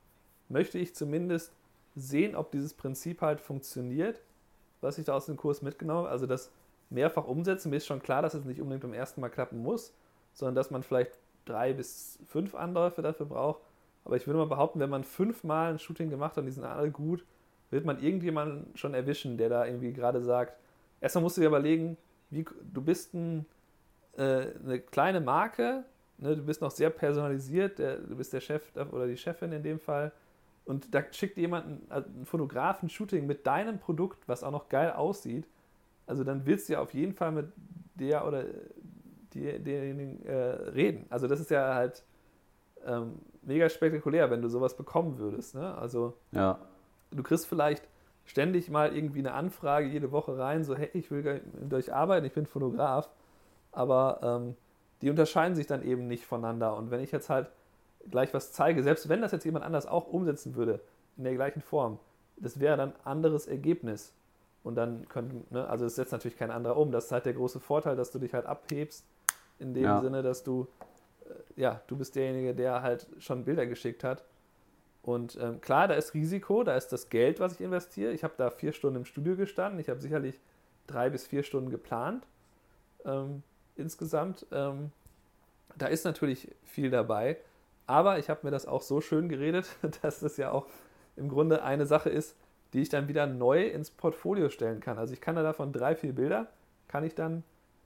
[0.50, 1.54] möchte ich zumindest
[1.96, 4.20] sehen, ob dieses Prinzip halt funktioniert,
[4.82, 6.10] was ich da aus dem Kurs mitgenommen habe.
[6.10, 6.50] Also das
[6.90, 7.70] mehrfach umsetzen.
[7.70, 9.94] Mir ist schon klar, dass es nicht unbedingt beim ersten Mal klappen muss,
[10.34, 11.12] sondern dass man vielleicht
[11.46, 13.62] drei bis fünf Anläufe dafür braucht.
[14.04, 16.64] Aber ich würde mal behaupten, wenn man fünfmal ein Shooting gemacht hat und die sind
[16.64, 17.24] alle gut,
[17.72, 20.56] wird man irgendjemanden schon erwischen, der da irgendwie gerade sagt,
[21.00, 21.96] erstmal musst du dir überlegen,
[22.30, 23.46] wie, du bist ein,
[24.16, 25.84] äh, eine kleine Marke,
[26.18, 29.62] ne, du bist noch sehr personalisiert, der, du bist der Chef oder die Chefin in
[29.62, 30.12] dem Fall
[30.64, 34.68] und da schickt jemand einen, also einen Fotografen Shooting mit deinem Produkt, was auch noch
[34.68, 35.46] geil aussieht,
[36.06, 37.46] also dann willst du ja auf jeden Fall mit
[37.94, 38.44] der oder
[39.32, 41.06] die, derjenigen äh, reden.
[41.08, 42.04] Also das ist ja halt
[42.84, 45.54] ähm, mega spektakulär, wenn du sowas bekommen würdest.
[45.54, 45.74] Ne?
[45.74, 46.58] Also ja.
[47.12, 47.88] Du kriegst vielleicht
[48.24, 52.26] ständig mal irgendwie eine Anfrage jede Woche rein, so hey, ich will mit euch arbeiten,
[52.26, 53.10] ich bin Fotograf,
[53.72, 54.56] aber ähm,
[55.00, 56.76] die unterscheiden sich dann eben nicht voneinander.
[56.76, 57.50] Und wenn ich jetzt halt
[58.10, 60.80] gleich was zeige, selbst wenn das jetzt jemand anders auch umsetzen würde,
[61.16, 61.98] in der gleichen Form,
[62.36, 64.12] das wäre dann ein anderes Ergebnis.
[64.62, 66.92] Und dann können, ne, also es setzt natürlich kein anderer um.
[66.92, 69.04] Das ist halt der große Vorteil, dass du dich halt abhebst,
[69.58, 70.00] in dem ja.
[70.00, 70.68] Sinne, dass du,
[71.24, 74.24] äh, ja, du bist derjenige, der halt schon Bilder geschickt hat.
[75.02, 78.12] Und ähm, klar, da ist Risiko, da ist das Geld, was ich investiere.
[78.12, 79.80] Ich habe da vier Stunden im Studio gestanden.
[79.80, 80.38] Ich habe sicherlich
[80.86, 82.24] drei bis vier Stunden geplant
[83.04, 83.42] ähm,
[83.76, 84.46] insgesamt.
[84.52, 84.92] Ähm,
[85.76, 87.36] da ist natürlich viel dabei.
[87.86, 90.66] Aber ich habe mir das auch so schön geredet, dass das ja auch
[91.16, 92.36] im Grunde eine Sache ist,
[92.72, 94.98] die ich dann wieder neu ins Portfolio stellen kann.
[94.98, 96.46] Also ich kann da davon drei, vier Bilder,
[96.88, 97.42] kann ich dann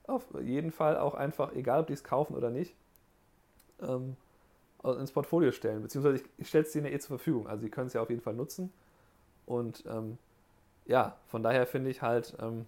[0.07, 2.77] auf jeden Fall auch einfach, egal ob die es kaufen oder nicht,
[3.83, 4.17] ähm,
[4.95, 5.83] ins Portfolio stellen.
[5.83, 7.49] Beziehungsweise ich, ich stelle es denen eh zur Verfügung.
[7.49, 8.73] Also sie können es ja auf jeden Fall nutzen.
[9.47, 10.19] Und ähm,
[10.87, 12.67] ja, von daher finde ich halt, ähm,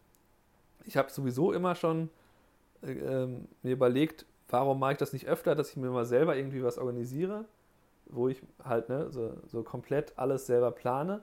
[0.84, 2.10] ich habe sowieso immer schon
[2.82, 6.36] äh, ähm, mir überlegt, warum mache ich das nicht öfter, dass ich mir mal selber
[6.36, 7.44] irgendwie was organisiere,
[8.06, 11.22] wo ich halt ne, so, so komplett alles selber plane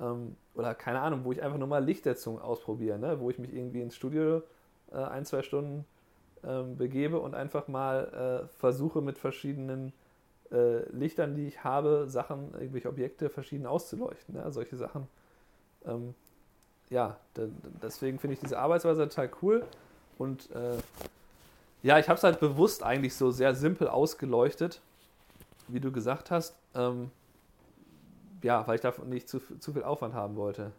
[0.00, 3.20] ähm, oder keine Ahnung, wo ich einfach nur mal Lichtsetzung ausprobiere, ne?
[3.20, 4.42] wo ich mich irgendwie ins Studio
[4.92, 5.84] äh, ein, zwei Stunden
[6.42, 9.92] ähm, begebe und einfach mal äh, versuche mit verschiedenen
[10.52, 14.34] äh, Lichtern, die ich habe, Sachen, irgendwelche Objekte verschieden auszuleuchten.
[14.34, 14.50] Ne?
[14.52, 15.06] Solche Sachen.
[15.84, 16.14] Ähm,
[16.90, 17.16] ja,
[17.82, 19.64] deswegen finde ich diese Arbeitsweise total cool.
[20.18, 20.76] Und äh,
[21.82, 24.80] ja, ich habe es halt bewusst eigentlich so sehr simpel ausgeleuchtet,
[25.68, 26.56] wie du gesagt hast.
[26.74, 27.10] Ähm,
[28.42, 30.72] ja, weil ich davon nicht zu, zu viel Aufwand haben wollte.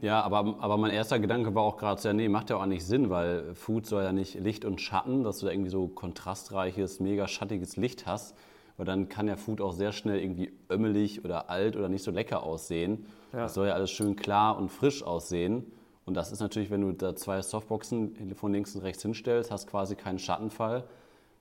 [0.00, 2.84] Ja, aber, aber mein erster Gedanke war auch gerade so, nee, macht ja auch nicht
[2.84, 6.98] Sinn, weil Food soll ja nicht Licht und Schatten, dass du da irgendwie so kontrastreiches,
[6.98, 8.34] mega schattiges Licht hast,
[8.76, 12.10] weil dann kann ja Food auch sehr schnell irgendwie ömmelig oder alt oder nicht so
[12.10, 13.06] lecker aussehen.
[13.32, 13.40] Ja.
[13.40, 15.70] Das soll ja alles schön klar und frisch aussehen.
[16.04, 19.68] Und das ist natürlich, wenn du da zwei Softboxen von links und rechts hinstellst, hast
[19.68, 20.84] quasi keinen Schattenfall.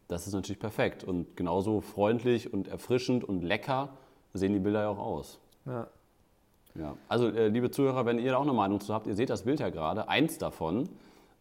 [0.08, 1.04] Das ist natürlich perfekt.
[1.04, 3.90] Und genauso freundlich und erfrischend und lecker
[4.34, 5.40] sehen die Bilder ja auch aus.
[5.66, 5.88] Ja.
[6.76, 6.96] Ja.
[7.08, 9.44] Also, äh, liebe Zuhörer, wenn ihr da auch eine Meinung zu habt, ihr seht das
[9.44, 10.88] Bild ja gerade, eins davon.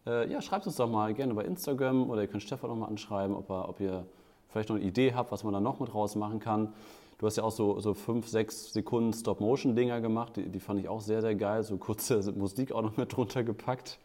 [0.05, 2.87] Äh, ja, schreibt uns doch mal gerne bei Instagram oder ihr könnt Stefan noch mal
[2.87, 4.05] anschreiben, ob, er, ob ihr
[4.51, 6.73] vielleicht noch eine Idee habt, was man da noch mit rausmachen kann.
[7.17, 10.89] Du hast ja auch so, so fünf, sechs Sekunden Stop-Motion-Dinger gemacht, die, die fand ich
[10.89, 11.63] auch sehr, sehr geil.
[11.63, 13.99] So kurze Musik auch noch mit drunter gepackt.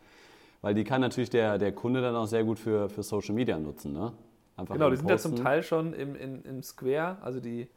[0.63, 3.59] Weil die kann natürlich der, der Kunde dann auch sehr gut für, für Social Media
[3.59, 3.93] nutzen.
[3.93, 4.13] Ne?
[4.57, 7.69] Einfach genau, die sind ja zum Teil schon im, im, im Square, also die,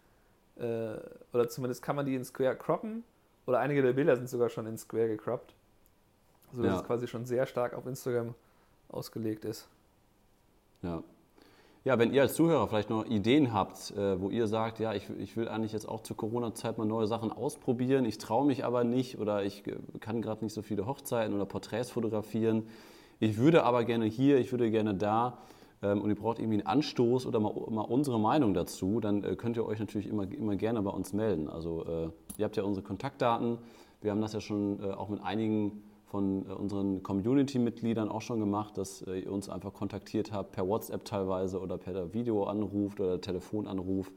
[0.57, 0.95] äh,
[1.33, 3.03] oder zumindest kann man die in Square croppen.
[3.45, 5.55] Oder einige der Bilder sind sogar schon in Square gecroppt.
[6.53, 6.79] So dass ja.
[6.79, 8.35] es quasi schon sehr stark auf Instagram
[8.89, 9.67] ausgelegt ist.
[10.81, 11.03] Ja,
[11.89, 15.09] ja, wenn ihr als Zuhörer vielleicht noch Ideen habt, äh, wo ihr sagt, ja, ich,
[15.17, 18.83] ich will eigentlich jetzt auch zur Corona-Zeit mal neue Sachen ausprobieren, ich traue mich aber
[18.83, 22.67] nicht oder ich äh, kann gerade nicht so viele Hochzeiten oder Porträts fotografieren.
[23.19, 25.39] Ich würde aber gerne hier, ich würde gerne da
[25.81, 29.35] ähm, und ihr braucht irgendwie einen Anstoß oder mal, mal unsere Meinung dazu, dann äh,
[29.35, 31.49] könnt ihr euch natürlich immer, immer gerne bei uns melden.
[31.49, 33.57] Also ihr habt ja unsere Kontaktdaten.
[34.01, 38.77] Wir haben das ja schon auch mit einigen von äh, unseren Community-Mitgliedern auch schon gemacht,
[38.77, 44.11] dass äh, ihr uns einfach kontaktiert habt, per WhatsApp teilweise oder per Videoanruf oder Telefonanruf,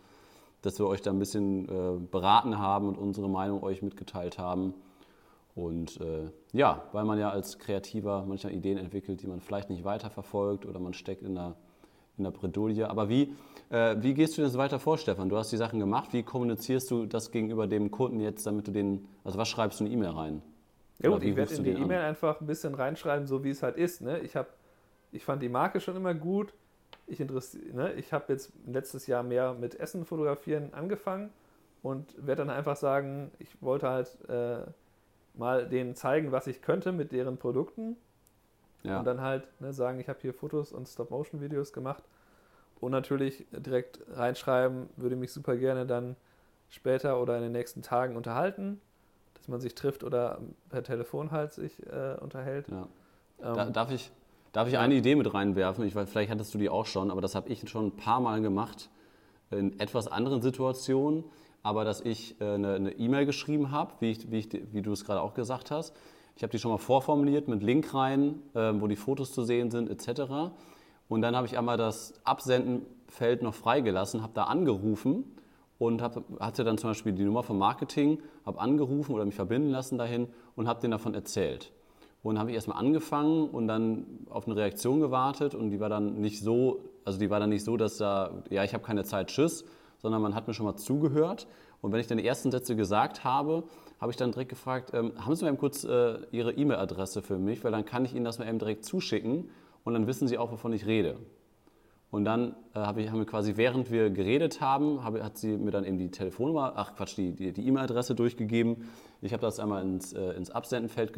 [0.62, 4.74] dass wir euch da ein bisschen äh, beraten haben und unsere Meinung euch mitgeteilt haben.
[5.54, 9.84] Und äh, ja, weil man ja als Kreativer manchmal Ideen entwickelt, die man vielleicht nicht
[9.84, 11.56] weiterverfolgt oder man steckt in der,
[12.16, 12.88] in der Bredouille.
[12.88, 13.34] Aber wie,
[13.68, 15.28] äh, wie gehst du das weiter vor, Stefan?
[15.28, 16.14] Du hast die Sachen gemacht.
[16.14, 19.84] Wie kommunizierst du das gegenüber dem Kunden jetzt, damit du den, also was schreibst du
[19.84, 20.42] in E-Mail rein?
[21.02, 23.76] Ja gut, ich werde in die E-Mail einfach ein bisschen reinschreiben, so wie es halt
[23.76, 24.00] ist.
[24.00, 24.20] Ne?
[24.20, 24.54] Ich, hab,
[25.10, 26.54] ich fand die Marke schon immer gut.
[27.06, 27.92] Ich, ne?
[27.96, 31.30] ich habe jetzt letztes Jahr mehr mit Essen fotografieren angefangen
[31.82, 34.60] und werde dann einfach sagen, ich wollte halt äh,
[35.34, 37.96] mal denen zeigen, was ich könnte mit deren Produkten.
[38.84, 39.00] Ja.
[39.00, 42.04] Und dann halt ne, sagen, ich habe hier Fotos und Stop-Motion-Videos gemacht.
[42.80, 46.16] Und natürlich direkt reinschreiben, würde mich super gerne dann
[46.68, 48.80] später oder in den nächsten Tagen unterhalten
[49.42, 52.68] dass man sich trifft oder per Telefon halt sich äh, unterhält.
[52.68, 52.86] Ja.
[53.42, 54.12] Ähm, da, darf ich,
[54.52, 55.84] darf ich eine Idee mit reinwerfen?
[55.84, 58.20] Ich weiß, vielleicht hattest du die auch schon, aber das habe ich schon ein paar
[58.20, 58.88] Mal gemacht
[59.50, 61.24] in etwas anderen Situationen.
[61.64, 65.04] Aber dass ich äh, eine E-Mail geschrieben habe, wie, ich, wie, ich, wie du es
[65.04, 65.92] gerade auch gesagt hast.
[66.36, 69.72] Ich habe die schon mal vorformuliert mit Link rein, äh, wo die Fotos zu sehen
[69.72, 70.52] sind, etc.
[71.08, 75.24] Und dann habe ich einmal das Absendenfeld noch freigelassen, habe da angerufen
[75.82, 79.70] und hab, hatte dann zum Beispiel die Nummer vom Marketing, habe angerufen oder mich verbinden
[79.70, 81.72] lassen dahin und habe denen davon erzählt.
[82.22, 86.20] Und habe ich erstmal angefangen und dann auf eine Reaktion gewartet und die war dann
[86.20, 89.26] nicht so, also die war dann nicht so, dass da, ja, ich habe keine Zeit,
[89.26, 89.64] tschüss,
[89.98, 91.48] sondern man hat mir schon mal zugehört.
[91.80, 93.64] Und wenn ich dann die ersten Sätze gesagt habe,
[94.00, 97.38] habe ich dann direkt gefragt, ähm, haben Sie mal eben kurz äh, Ihre E-Mail-Adresse für
[97.38, 99.50] mich, weil dann kann ich Ihnen das mal eben direkt zuschicken
[99.82, 101.16] und dann wissen Sie auch, wovon ich rede.
[102.12, 105.56] Und dann äh, hab ich, haben wir quasi, während wir geredet haben, hab, hat sie
[105.56, 108.84] mir dann eben die Telefonnummer, ach Quatsch, die E-Mail-Adresse durchgegeben.
[109.22, 111.12] Ich habe das einmal ins, äh, ins Absendenfeld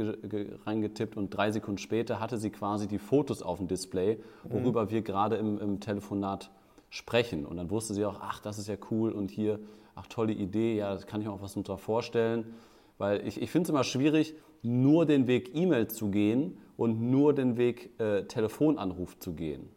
[0.64, 4.90] reingetippt und drei Sekunden später hatte sie quasi die Fotos auf dem Display, worüber mhm.
[4.90, 6.52] wir gerade im, im Telefonat
[6.90, 7.44] sprechen.
[7.44, 9.58] Und dann wusste sie auch, ach, das ist ja cool und hier,
[9.96, 12.54] ach, tolle Idee, ja, das kann ich mir auch was unter vorstellen.
[12.98, 17.34] Weil ich, ich finde es immer schwierig, nur den Weg E-Mail zu gehen und nur
[17.34, 19.73] den Weg äh, Telefonanruf zu gehen.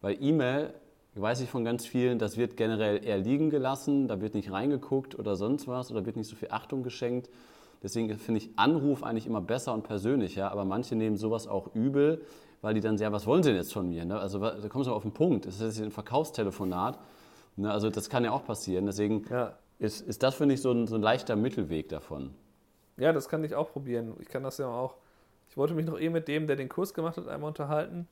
[0.00, 0.74] Weil E-Mail,
[1.14, 5.18] weiß ich von ganz vielen, das wird generell eher liegen gelassen, da wird nicht reingeguckt
[5.18, 7.28] oder sonst was oder wird nicht so viel Achtung geschenkt.
[7.82, 12.22] Deswegen finde ich Anruf eigentlich immer besser und persönlicher, aber manche nehmen sowas auch übel,
[12.60, 14.04] weil die dann sehr, was wollen sie denn jetzt von mir?
[14.04, 14.18] Ne?
[14.18, 16.98] Also da kommst du auf den Punkt, das ist jetzt ein Verkaufstelefonat.
[17.56, 17.70] Ne?
[17.70, 18.86] Also das kann ja auch passieren.
[18.86, 19.54] Deswegen ja.
[19.78, 22.34] ist, ist das, finde ich, so ein, so ein leichter Mittelweg davon.
[22.96, 24.14] Ja, das kann ich auch probieren.
[24.20, 24.96] Ich kann das ja auch.
[25.48, 28.08] Ich wollte mich noch eh mit dem, der den Kurs gemacht hat, einmal unterhalten.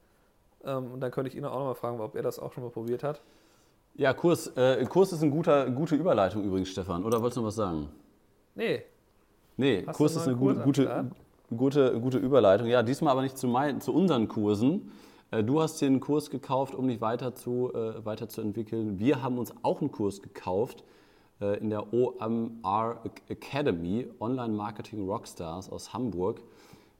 [0.66, 2.64] Ähm, und dann könnte ich ihn auch noch mal fragen, ob er das auch schon
[2.64, 3.22] mal probiert hat.
[3.94, 7.04] Ja, Kurs, äh, Kurs ist eine gute, gute Überleitung übrigens, Stefan.
[7.04, 7.88] Oder wolltest du noch was sagen?
[8.54, 8.82] Nee.
[9.56, 11.10] Nee, Hast Kurs ist eine gute, gute,
[11.56, 12.66] gute, gute Überleitung.
[12.66, 14.92] Ja, diesmal aber nicht zu, mein, zu unseren Kursen.
[15.30, 18.98] Äh, du hast dir einen Kurs gekauft, um dich weiter zu, äh, weiterzuentwickeln.
[18.98, 20.84] Wir haben uns auch einen Kurs gekauft
[21.40, 26.42] äh, in der OMR Academy, Online Marketing Rockstars aus Hamburg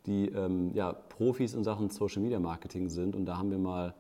[0.07, 3.17] die ähm, ja, Profis in Sachen Social Media Marketing sind.
[3.17, 3.95] Und da haben wir mal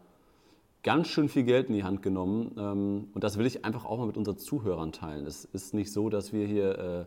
[0.83, 2.53] ganz schön viel Geld in die Hand genommen.
[2.57, 5.27] Ähm, und das will ich einfach auch mal mit unseren Zuhörern teilen.
[5.27, 7.05] Es ist nicht so, dass wir hier äh,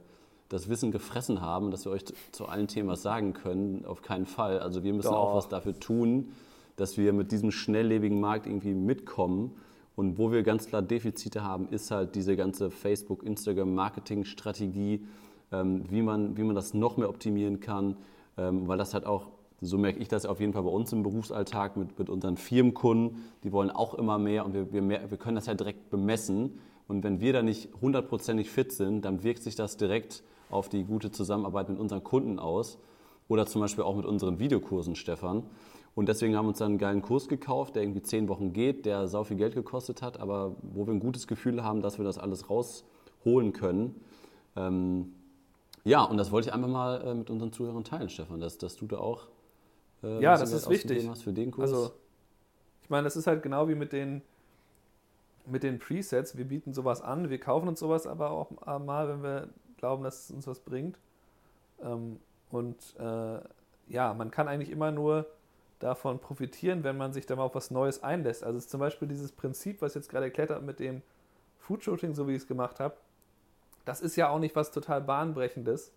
[0.49, 3.85] das Wissen gefressen haben, dass wir euch zu allen Themen was sagen können.
[3.85, 4.59] Auf keinen Fall.
[4.59, 5.17] Also wir müssen Doch.
[5.17, 6.33] auch was dafür tun,
[6.75, 9.55] dass wir mit diesem schnelllebigen Markt irgendwie mitkommen.
[9.95, 15.05] Und wo wir ganz klar Defizite haben, ist halt diese ganze Facebook, Instagram, Marketing-Strategie,
[15.51, 17.95] ähm, wie, man, wie man das noch mehr optimieren kann
[18.67, 19.27] weil das halt auch
[19.61, 23.23] So merke ich das auf jeden Fall bei uns im Berufsalltag mit, mit unseren Firmenkunden.
[23.43, 26.59] Die wollen auch immer mehr und wir, wir, wir können das ja direkt bemessen.
[26.87, 30.83] Und wenn wir da nicht hundertprozentig fit sind, dann wirkt sich das direkt auf die
[30.83, 32.79] gute Zusammenarbeit mit unseren Kunden aus.
[33.27, 35.43] Oder zum Beispiel auch mit unseren Videokursen, Stefan.
[35.93, 38.85] Und deswegen haben wir uns dann einen geilen Kurs gekauft, der irgendwie zehn Wochen geht,
[38.85, 42.05] der sau viel Geld gekostet hat, aber wo wir ein gutes Gefühl haben, dass wir
[42.05, 43.95] das alles rausholen können.
[44.55, 45.13] Ähm,
[45.89, 48.75] ja, und das wollte ich einfach mal äh, mit unseren Zuhörern teilen, Stefan, dass, dass
[48.75, 49.27] du da auch
[50.03, 51.07] äh, ja, das ist wichtig.
[51.07, 51.71] Hast für den Kurs.
[51.71, 51.91] Also,
[52.81, 54.21] ich meine, das ist halt genau wie mit den,
[55.45, 56.37] mit den Presets.
[56.37, 60.25] Wir bieten sowas an, wir kaufen uns sowas aber auch mal, wenn wir glauben, dass
[60.25, 60.99] es uns was bringt.
[61.81, 62.19] Ähm,
[62.51, 63.39] und äh,
[63.87, 65.25] ja, man kann eigentlich immer nur
[65.79, 68.43] davon profitieren, wenn man sich da mal auf was Neues einlässt.
[68.43, 71.01] Also zum Beispiel dieses Prinzip, was ich jetzt gerade erklärt habe mit dem
[71.59, 72.95] Food-Shooting, so wie ich es gemacht habe,
[73.89, 75.91] das ist ja auch nicht was total bahnbrechendes,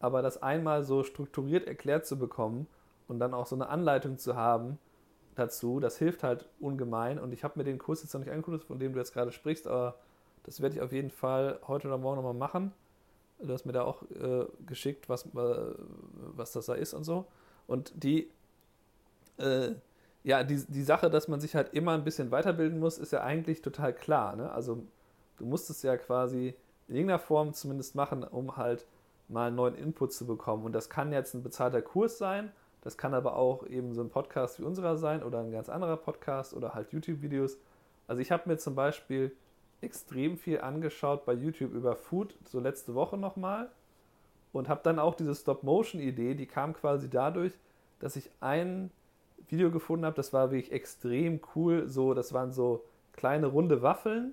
[0.00, 2.66] aber das einmal so strukturiert erklärt zu bekommen
[3.06, 4.78] und dann auch so eine Anleitung zu haben
[5.34, 7.18] dazu, das hilft halt ungemein.
[7.18, 9.30] Und ich habe mir den Kurs jetzt noch nicht angeguckt, von dem du jetzt gerade
[9.30, 9.96] sprichst, aber
[10.44, 12.72] das werde ich auf jeden Fall heute oder morgen nochmal machen.
[13.40, 15.74] Du hast mir da auch äh, geschickt, was, äh,
[16.34, 17.26] was das da ist und so.
[17.66, 18.30] Und die
[19.36, 19.72] äh,
[20.24, 23.22] ja, die, die Sache, dass man sich halt immer ein bisschen weiterbilden muss, ist ja
[23.22, 24.34] eigentlich total klar.
[24.34, 24.50] Ne?
[24.50, 24.82] Also
[25.36, 26.54] du musst es ja quasi
[26.88, 28.86] in irgendeiner Form zumindest machen, um halt
[29.28, 30.64] mal einen neuen Input zu bekommen.
[30.64, 32.50] Und das kann jetzt ein bezahlter Kurs sein,
[32.82, 35.96] das kann aber auch eben so ein Podcast wie unserer sein oder ein ganz anderer
[35.96, 37.58] Podcast oder halt YouTube-Videos.
[38.06, 39.34] Also ich habe mir zum Beispiel
[39.80, 43.70] extrem viel angeschaut bei YouTube über Food, so letzte Woche nochmal.
[44.52, 47.52] Und habe dann auch diese Stop-Motion-Idee, die kam quasi dadurch,
[48.00, 48.90] dass ich einen
[49.48, 51.86] Video gefunden habe, das war wirklich extrem cool.
[51.88, 54.32] So, das waren so kleine runde Waffeln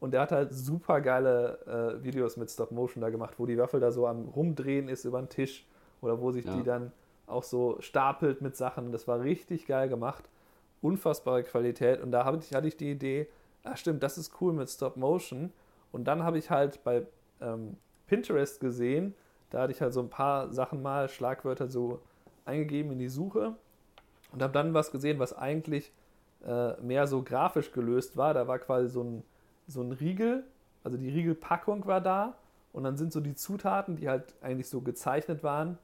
[0.00, 3.58] und der hat halt super geile äh, Videos mit Stop Motion da gemacht, wo die
[3.58, 5.66] Waffel da so am rumdrehen ist über den Tisch
[6.00, 6.56] oder wo sich ja.
[6.56, 6.92] die dann
[7.26, 8.92] auch so stapelt mit Sachen.
[8.92, 10.24] Das war richtig geil gemacht.
[10.82, 12.02] Unfassbare Qualität.
[12.02, 13.28] Und da hatte ich, hatte ich die Idee,
[13.64, 15.52] ah stimmt, das ist cool mit Stop Motion.
[15.92, 17.06] Und dann habe ich halt bei
[17.40, 19.14] ähm, Pinterest gesehen,
[19.50, 22.00] da hatte ich halt so ein paar Sachen mal, Schlagwörter so
[22.44, 23.54] eingegeben in die Suche
[24.32, 25.92] und habe dann was gesehen, was eigentlich
[26.44, 28.34] äh, mehr so grafisch gelöst war.
[28.34, 29.22] Da war quasi so ein,
[29.66, 30.44] so ein Riegel,
[30.84, 32.34] also die Riegelpackung war da
[32.72, 35.78] und dann sind so die Zutaten, die halt eigentlich so gezeichnet waren,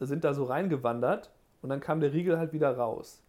[0.00, 1.30] sind da so reingewandert
[1.62, 3.22] und dann kam der Riegel halt wieder raus.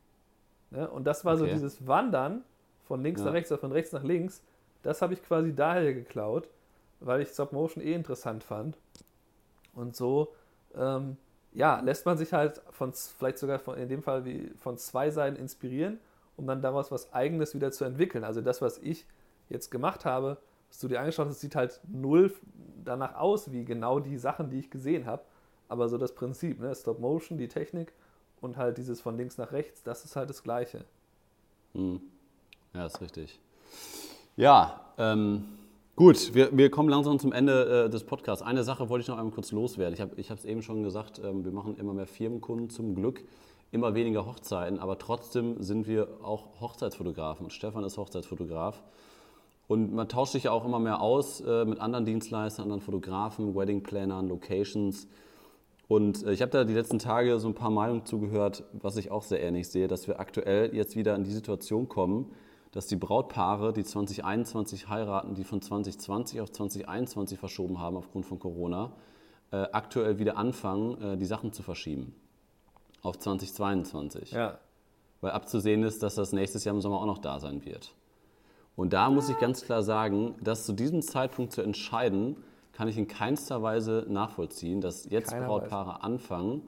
[0.72, 0.90] Ne?
[0.90, 1.46] Und das war okay.
[1.46, 2.44] so dieses Wandern
[2.84, 3.28] von links ja.
[3.28, 4.42] nach rechts oder von rechts nach links,
[4.84, 6.48] das habe ich quasi daher geklaut,
[7.00, 8.78] weil ich Stop Motion eh interessant fand.
[9.74, 10.34] Und so
[10.76, 11.18] ähm,
[11.54, 15.10] ja, lässt man sich halt von, vielleicht sogar von, in dem Fall wie von zwei
[15.10, 16.00] Seiten inspirieren,
[16.38, 18.24] um dann daraus was Eigenes wieder zu entwickeln.
[18.24, 19.06] Also das, was ich
[19.50, 20.38] jetzt gemacht habe,
[20.70, 22.34] was du dir angeschaut hast, sieht halt null
[22.84, 25.24] danach aus, wie genau die Sachen, die ich gesehen habe.
[25.68, 26.76] Aber so das Prinzip, ne?
[26.76, 27.94] Stop Motion, die Technik
[28.42, 30.86] und halt dieses von links nach rechts, das ist halt das Gleiche.
[31.74, 32.02] Hm.
[32.74, 33.40] Ja, ist richtig.
[34.36, 35.46] Ja, ähm,
[35.98, 38.44] Gut, wir, wir kommen langsam zum Ende äh, des Podcasts.
[38.44, 39.94] Eine Sache wollte ich noch einmal kurz loswerden.
[40.18, 43.24] Ich habe es eben schon gesagt, ähm, wir machen immer mehr Firmenkunden zum Glück,
[43.72, 47.46] immer weniger Hochzeiten, aber trotzdem sind wir auch Hochzeitsfotografen.
[47.46, 48.84] Und Stefan ist Hochzeitsfotograf.
[49.68, 53.56] Und man tauscht sich ja auch immer mehr aus äh, mit anderen Dienstleistern, anderen Fotografen,
[53.56, 55.08] Weddingplanern, Locations.
[55.88, 59.12] Und äh, ich habe da die letzten Tage so ein paar Meinungen zugehört, was ich
[59.12, 62.32] auch sehr ähnlich sehe, dass wir aktuell jetzt wieder in die Situation kommen,
[62.72, 68.38] dass die Brautpaare, die 2021 heiraten, die von 2020 auf 2021 verschoben haben aufgrund von
[68.38, 68.92] Corona,
[69.52, 72.14] äh, aktuell wieder anfangen, äh, die Sachen zu verschieben
[73.02, 74.32] auf 2022.
[74.32, 74.60] Ja.
[75.22, 77.94] Weil abzusehen ist, dass das nächstes Jahr im Sommer auch noch da sein wird.
[78.76, 82.38] Und da muss ich ganz klar sagen, dass zu diesem Zeitpunkt zu entscheiden,
[82.74, 86.04] kann ich in keinster Weise nachvollziehen, dass jetzt Keiner Brautpaare weiß.
[86.04, 86.62] anfangen,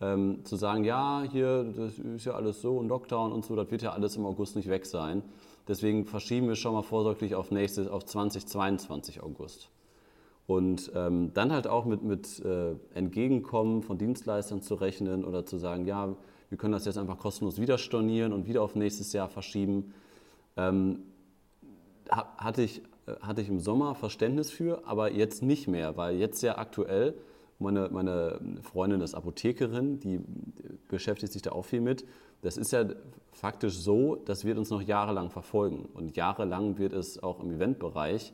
[0.00, 3.70] ähm, zu sagen, ja, hier, das ist ja alles so, ein Lockdown und so, das
[3.70, 5.22] wird ja alles im August nicht weg sein.
[5.68, 9.68] Deswegen verschieben wir schon mal vorsorglich auf, nächstes, auf 2022 August.
[10.46, 15.56] Und ähm, dann halt auch mit, mit äh, Entgegenkommen von Dienstleistern zu rechnen oder zu
[15.58, 16.16] sagen, ja,
[16.48, 19.94] wir können das jetzt einfach kostenlos wieder stornieren und wieder auf nächstes Jahr verschieben.
[20.56, 20.98] Ähm,
[22.12, 26.42] hatte, ich, äh, hatte ich im Sommer Verständnis für, aber jetzt nicht mehr, weil jetzt
[26.42, 27.14] ja aktuell
[27.58, 30.20] meine, meine Freundin ist Apothekerin, die
[30.88, 32.04] beschäftigt sich da auch viel mit.
[32.42, 32.84] Das ist ja
[33.32, 35.88] faktisch so, das wird uns noch jahrelang verfolgen.
[35.94, 38.32] Und jahrelang wird es auch im Eventbereich,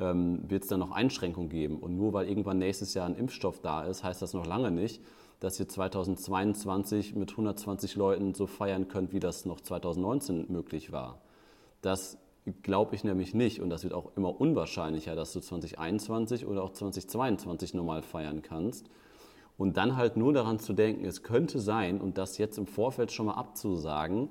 [0.00, 1.78] ähm, wird es dann noch Einschränkungen geben.
[1.78, 5.02] Und nur weil irgendwann nächstes Jahr ein Impfstoff da ist, heißt das noch lange nicht,
[5.38, 11.20] dass ihr 2022 mit 120 Leuten so feiern könnt, wie das noch 2019 möglich war.
[11.82, 12.16] Das
[12.62, 13.60] glaube ich nämlich nicht.
[13.60, 18.90] Und das wird auch immer unwahrscheinlicher, dass du 2021 oder auch 2022 normal feiern kannst.
[19.58, 23.12] Und dann halt nur daran zu denken, es könnte sein, und das jetzt im Vorfeld
[23.12, 24.30] schon mal abzusagen,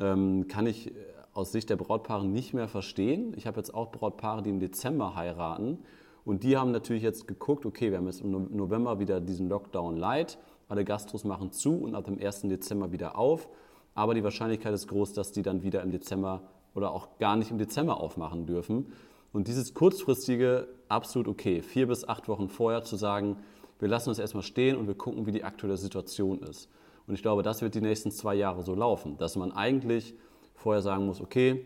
[0.00, 0.92] ähm, kann ich
[1.32, 3.32] aus Sicht der Brautpaare nicht mehr verstehen.
[3.36, 5.78] Ich habe jetzt auch Brautpaare, die im Dezember heiraten.
[6.24, 9.96] Und die haben natürlich jetzt geguckt, okay, wir haben jetzt im November wieder diesen Lockdown
[9.96, 12.42] light, alle Gastros machen zu und ab dem 1.
[12.42, 13.48] Dezember wieder auf.
[13.94, 16.42] Aber die Wahrscheinlichkeit ist groß, dass die dann wieder im Dezember
[16.78, 18.92] oder auch gar nicht im Dezember aufmachen dürfen.
[19.32, 23.36] Und dieses kurzfristige, absolut okay, vier bis acht Wochen vorher zu sagen,
[23.78, 26.68] wir lassen uns erstmal stehen und wir gucken, wie die aktuelle Situation ist.
[27.06, 30.14] Und ich glaube, das wird die nächsten zwei Jahre so laufen, dass man eigentlich
[30.54, 31.64] vorher sagen muss, okay,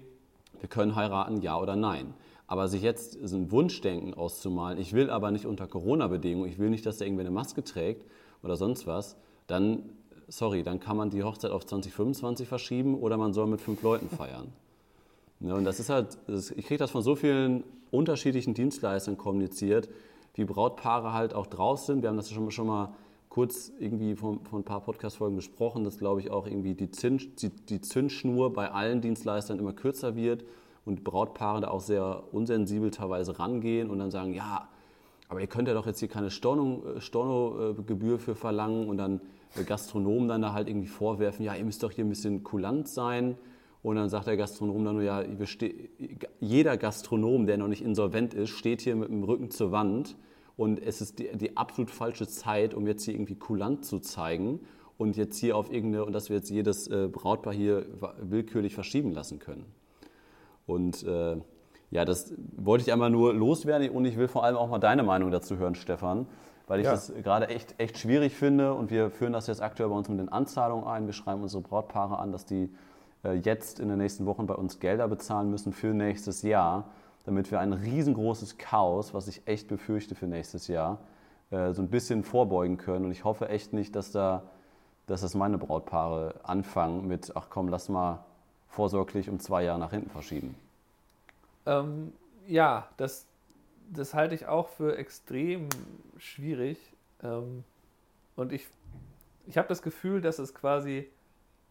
[0.61, 2.15] wir können heiraten, ja oder nein.
[2.47, 6.71] Aber sich jetzt so ein Wunschdenken auszumalen, ich will aber nicht unter Corona-Bedingungen, ich will
[6.71, 8.07] nicht, dass der irgendwie eine Maske trägt
[8.43, 9.91] oder sonst was, dann,
[10.29, 14.09] sorry, dann kann man die Hochzeit auf 2025 verschieben oder man soll mit fünf Leuten
[14.09, 14.53] feiern.
[15.45, 19.89] Ja, und das ist halt, ich kriege das von so vielen unterschiedlichen Dienstleistern kommuniziert,
[20.35, 22.03] wie Brautpaare halt auch draus sind.
[22.03, 22.95] Wir haben das schon, schon mal
[23.29, 27.35] kurz irgendwie von, von ein paar Podcast-Folgen besprochen, dass, glaube ich, auch irgendwie die, Zins,
[27.37, 30.45] die, die Zündschnur bei allen Dienstleistern immer kürzer wird
[30.85, 34.69] und Brautpaare da auch sehr unsensibel teilweise rangehen und dann sagen, ja,
[35.29, 39.21] aber ihr könnt ja doch jetzt hier keine Stornogebühr Storno für verlangen und dann
[39.67, 43.37] Gastronomen dann da halt irgendwie vorwerfen, ja, ihr müsst doch hier ein bisschen kulant sein.
[43.83, 45.25] Und dann sagt der Gastronom dann nur, ja,
[46.41, 50.17] jeder Gastronom, der noch nicht insolvent ist, steht hier mit dem Rücken zur Wand
[50.57, 54.61] und es ist die, die absolut falsche Zeit, um jetzt hier irgendwie kulant zu zeigen
[54.99, 57.87] und jetzt hier auf irgendeine, und dass wir jetzt jedes äh, Brautpaar hier
[58.21, 59.65] willkürlich verschieben lassen können.
[60.67, 61.39] Und äh,
[61.91, 65.03] ja, das wollte ich einmal nur loswerden und ich will vor allem auch mal deine
[65.03, 66.27] Meinung dazu hören, Stefan,
[66.69, 66.93] weil ich ja.
[66.93, 70.21] das gerade echt, echt schwierig finde und wir führen das jetzt aktuell bei uns mit
[70.21, 71.07] den Anzahlungen ein.
[71.07, 72.71] Wir schreiben unsere Brautpaare an, dass die
[73.31, 76.91] jetzt in den nächsten Wochen bei uns Gelder bezahlen müssen für nächstes Jahr,
[77.25, 80.99] damit wir ein riesengroßes Chaos, was ich echt befürchte für nächstes Jahr,
[81.51, 83.05] äh, so ein bisschen vorbeugen können.
[83.05, 84.43] Und ich hoffe echt nicht, dass da,
[85.07, 88.25] dass das meine Brautpaare anfangen mit, ach komm, lass mal
[88.69, 90.55] vorsorglich um zwei Jahre nach hinten verschieben.
[91.67, 92.13] Ähm,
[92.49, 93.27] ja, das,
[93.93, 95.69] das halte ich auch für extrem
[96.17, 96.79] schwierig.
[97.23, 97.63] Ähm,
[98.35, 98.67] und ich,
[99.47, 101.22] ich habe das Gefühl, dass es quasi äh,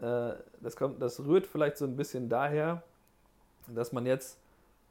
[0.01, 2.81] das, kommt, das rührt vielleicht so ein bisschen daher,
[3.67, 4.39] dass man jetzt,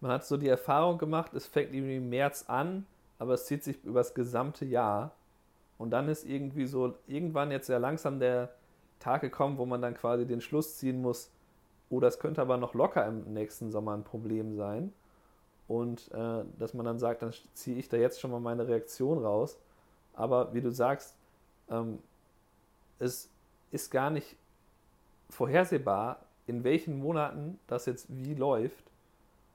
[0.00, 2.86] man hat so die Erfahrung gemacht, es fängt irgendwie im März an,
[3.18, 5.12] aber es zieht sich über das gesamte Jahr.
[5.78, 8.50] Und dann ist irgendwie so, irgendwann jetzt sehr langsam der
[9.00, 11.30] Tag gekommen, wo man dann quasi den Schluss ziehen muss,
[11.88, 14.92] oh, das könnte aber noch locker im nächsten Sommer ein Problem sein.
[15.66, 19.18] Und äh, dass man dann sagt, dann ziehe ich da jetzt schon mal meine Reaktion
[19.24, 19.58] raus.
[20.14, 21.16] Aber wie du sagst,
[21.68, 21.98] ähm,
[22.98, 23.30] es
[23.70, 24.36] ist gar nicht
[25.30, 28.84] vorhersehbar, in welchen Monaten das jetzt wie läuft.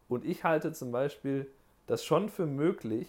[0.08, 1.48] Und ich halte zum Beispiel
[1.88, 3.08] das schon für möglich,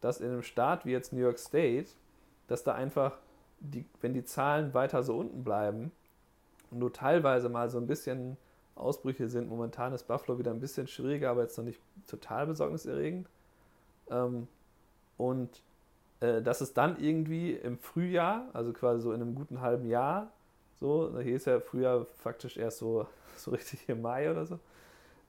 [0.00, 1.88] dass in einem Staat wie jetzt New York State,
[2.48, 3.18] dass da einfach,
[3.60, 5.92] die, wenn die Zahlen weiter so unten bleiben
[6.70, 8.36] und nur teilweise mal so ein bisschen
[8.74, 13.28] Ausbrüche sind, momentan ist Buffalo wieder ein bisschen schwieriger, aber jetzt noch nicht total besorgniserregend.
[14.10, 14.48] Ähm,
[15.16, 15.62] und
[16.20, 20.32] äh, dass es dann irgendwie im Frühjahr, also quasi so in einem guten halben Jahr,
[20.82, 24.58] so, hier ist ja früher faktisch erst so, so richtig im Mai oder so.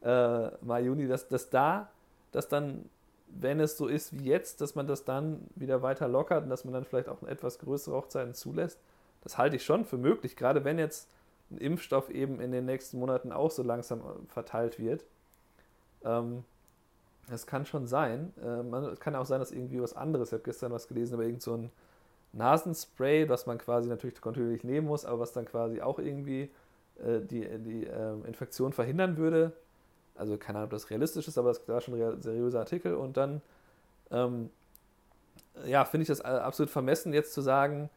[0.01, 1.91] Äh, Mai, Juni, dass, dass da,
[2.31, 2.89] dass dann,
[3.27, 6.65] wenn es so ist wie jetzt, dass man das dann wieder weiter lockert und dass
[6.65, 8.79] man dann vielleicht auch etwas größere Hochzeiten zulässt,
[9.21, 11.07] das halte ich schon für möglich, gerade wenn jetzt
[11.51, 15.05] ein Impfstoff eben in den nächsten Monaten auch so langsam äh, verteilt wird.
[16.03, 16.43] Ähm,
[17.29, 18.33] das kann schon sein.
[18.43, 21.13] Äh, man, es kann auch sein, dass irgendwie was anderes, ich habe gestern was gelesen,
[21.13, 21.69] aber irgend so
[22.33, 26.51] Nasenspray, was man quasi natürlich kontinuierlich nehmen muss, aber was dann quasi auch irgendwie
[26.99, 29.53] äh, die, die äh, Infektion verhindern würde.
[30.15, 32.95] Also keine Ahnung, ob das realistisch ist, aber das war schon ein seriöser Artikel.
[32.95, 33.41] Und dann,
[34.11, 34.49] ähm,
[35.65, 37.89] ja, finde ich das absolut vermessen, jetzt zu sagen,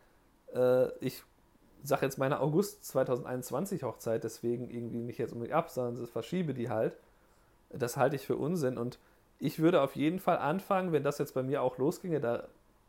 [0.55, 1.23] äh, ich
[1.83, 6.71] sage jetzt meine August 2021 Hochzeit, deswegen irgendwie nicht jetzt unbedingt ab, sondern verschiebe die
[6.71, 6.97] halt.
[7.71, 8.99] Das halte ich für Unsinn und
[9.39, 12.49] ich würde auf jeden Fall anfangen, wenn das jetzt bei mir auch losginge, da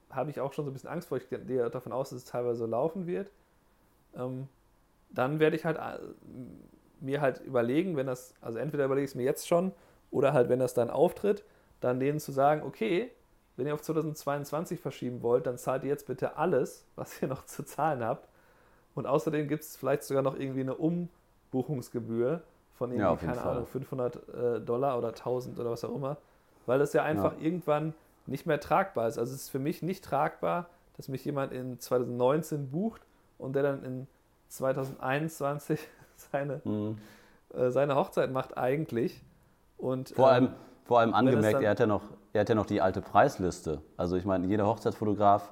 [0.10, 1.18] habe ich auch schon so ein bisschen Angst vor.
[1.18, 3.32] Ich gehe davon aus, dass es teilweise so laufen wird.
[4.16, 4.48] Ähm,
[5.10, 6.00] dann werde ich halt äh,
[7.00, 9.72] mir halt überlegen, wenn das, also entweder überlege ich es mir jetzt schon
[10.12, 11.44] oder halt, wenn das dann auftritt,
[11.80, 13.12] dann denen zu sagen, okay,
[13.56, 17.46] wenn ihr auf 2022 verschieben wollt, dann zahlt ihr jetzt bitte alles, was ihr noch
[17.46, 18.28] zu zahlen habt.
[18.96, 22.42] Und außerdem gibt es vielleicht sogar noch irgendwie eine Umbuchungsgebühr
[22.74, 23.52] von irgendwie, ja, keine Fall.
[23.52, 26.18] Ahnung, 500 äh, Dollar oder 1000 oder was auch immer.
[26.66, 27.44] Weil das ja einfach ja.
[27.44, 27.94] irgendwann
[28.28, 29.18] nicht mehr tragbar ist.
[29.18, 33.02] Also es ist für mich nicht tragbar, dass mich jemand in 2019 bucht
[33.38, 34.08] und der dann in
[34.50, 35.80] 2021
[36.16, 36.98] seine, mhm.
[37.54, 39.24] äh, seine Hochzeit macht eigentlich.
[39.78, 40.50] Und, vor, ähm, allem,
[40.86, 42.04] vor allem angemerkt, er hat, ja noch,
[42.34, 43.82] er hat ja noch die alte Preisliste.
[43.96, 45.52] Also ich meine, jeder Hochzeitsfotograf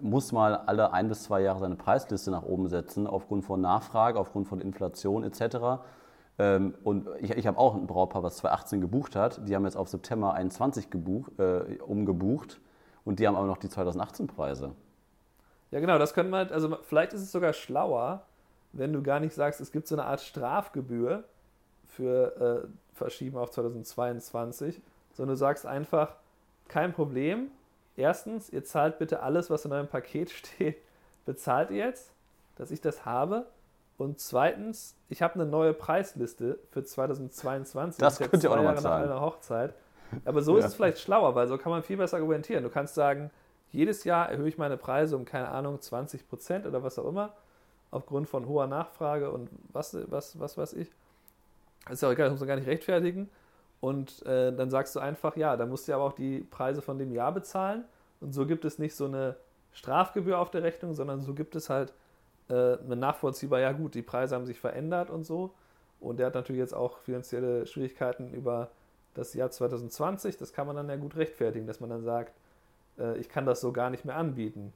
[0.00, 4.18] muss mal alle ein bis zwei Jahre seine Preisliste nach oben setzen, aufgrund von Nachfrage,
[4.18, 5.82] aufgrund von Inflation etc.
[6.38, 9.46] Ähm, und ich, ich habe auch ein Brautpaar, was 2018 gebucht hat.
[9.48, 12.60] Die haben jetzt auf September 21 gebucht, äh, umgebucht
[13.04, 14.72] und die haben aber noch die 2018-Preise.
[15.70, 18.22] Ja, genau, das können wir, also vielleicht ist es sogar schlauer,
[18.72, 21.24] wenn du gar nicht sagst, es gibt so eine Art Strafgebühr
[21.86, 24.80] für äh, Verschieben auf 2022,
[25.12, 26.14] sondern du sagst einfach,
[26.68, 27.50] kein Problem.
[27.96, 30.76] Erstens, ihr zahlt bitte alles, was in eurem Paket steht,
[31.26, 32.12] bezahlt ihr jetzt,
[32.56, 33.46] dass ich das habe.
[33.98, 37.98] Und zweitens, ich habe eine neue Preisliste für 2022.
[37.98, 38.74] Das könnt ihr auch nochmal.
[38.76, 39.74] Nach einer Hochzeit.
[40.24, 40.60] Aber so ja.
[40.60, 42.62] ist es vielleicht schlauer, weil so kann man viel besser argumentieren.
[42.62, 43.30] Du kannst sagen,
[43.72, 47.34] jedes Jahr erhöhe ich meine Preise um, keine Ahnung, 20 Prozent oder was auch immer,
[47.90, 50.90] aufgrund von hoher Nachfrage und was, was, was weiß ich.
[51.84, 53.28] Das ist ja auch egal, das muss man gar nicht rechtfertigen.
[53.80, 56.98] Und äh, dann sagst du einfach, ja, da musst du aber auch die Preise von
[56.98, 57.84] dem Jahr bezahlen.
[58.20, 59.36] Und so gibt es nicht so eine
[59.72, 61.92] Strafgebühr auf der Rechnung, sondern so gibt es halt
[62.50, 65.52] äh, nachvollziehbar, ja gut, die Preise haben sich verändert und so.
[66.00, 68.70] Und der hat natürlich jetzt auch finanzielle Schwierigkeiten über
[69.14, 70.36] das Jahr 2020.
[70.36, 72.32] Das kann man dann ja gut rechtfertigen, dass man dann sagt,
[72.98, 74.72] äh, ich kann das so gar nicht mehr anbieten.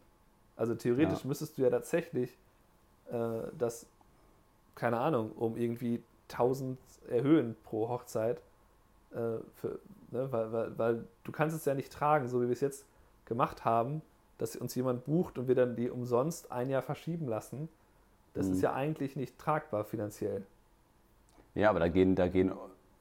[0.56, 1.28] Also theoretisch ja.
[1.28, 2.36] müsstest du ja tatsächlich
[3.10, 3.18] äh,
[3.56, 3.86] das,
[4.74, 8.40] keine Ahnung, um irgendwie 1000 erhöhen pro Hochzeit
[9.12, 9.78] äh, für,
[10.10, 12.84] ne, weil, weil, weil du kannst es ja nicht tragen, so wie wir es jetzt
[13.24, 14.02] gemacht haben,
[14.42, 17.68] dass uns jemand bucht und wir dann die umsonst ein Jahr verschieben lassen.
[18.34, 18.54] Das mhm.
[18.54, 20.42] ist ja eigentlich nicht tragbar finanziell.
[21.54, 22.52] Ja, aber da gehen, da gehen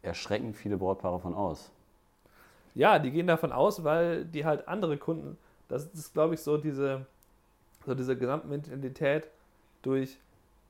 [0.04, 1.72] erschreckend viele Brautpaare von aus.
[2.76, 5.36] Ja, die gehen davon aus, weil die halt andere Kunden,
[5.68, 7.08] das ist, glaube ich, so diese,
[7.88, 9.24] so diese Gesamtmentalität
[9.82, 10.20] durch,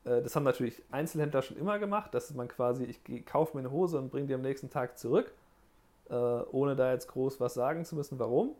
[0.05, 3.71] äh, das haben natürlich Einzelhändler schon immer gemacht, dass man quasi, ich kaufe mir eine
[3.71, 5.33] Hose und bringe die am nächsten Tag zurück,
[6.09, 8.55] äh, ohne da jetzt groß was sagen zu müssen, warum.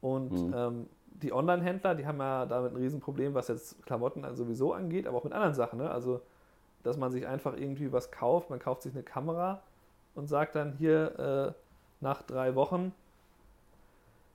[0.00, 0.54] Und mhm.
[0.56, 5.18] ähm, die Online-Händler, die haben ja damit ein Riesenproblem, was jetzt Klamotten sowieso angeht, aber
[5.18, 5.78] auch mit anderen Sachen.
[5.78, 5.90] Ne?
[5.90, 6.20] Also,
[6.82, 9.62] dass man sich einfach irgendwie was kauft, man kauft sich eine Kamera
[10.14, 12.92] und sagt dann hier äh, nach drei Wochen,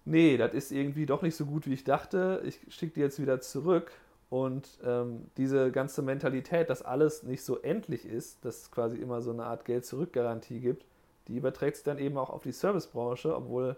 [0.06, 3.20] nee, das ist irgendwie doch nicht so gut, wie ich dachte, ich schicke die jetzt
[3.20, 3.92] wieder zurück
[4.30, 9.22] und ähm, diese ganze Mentalität, dass alles nicht so endlich ist, dass es quasi immer
[9.22, 10.86] so eine Art Geld-Zurück-Garantie gibt,
[11.28, 13.76] die überträgt sich dann eben auch auf die Servicebranche, obwohl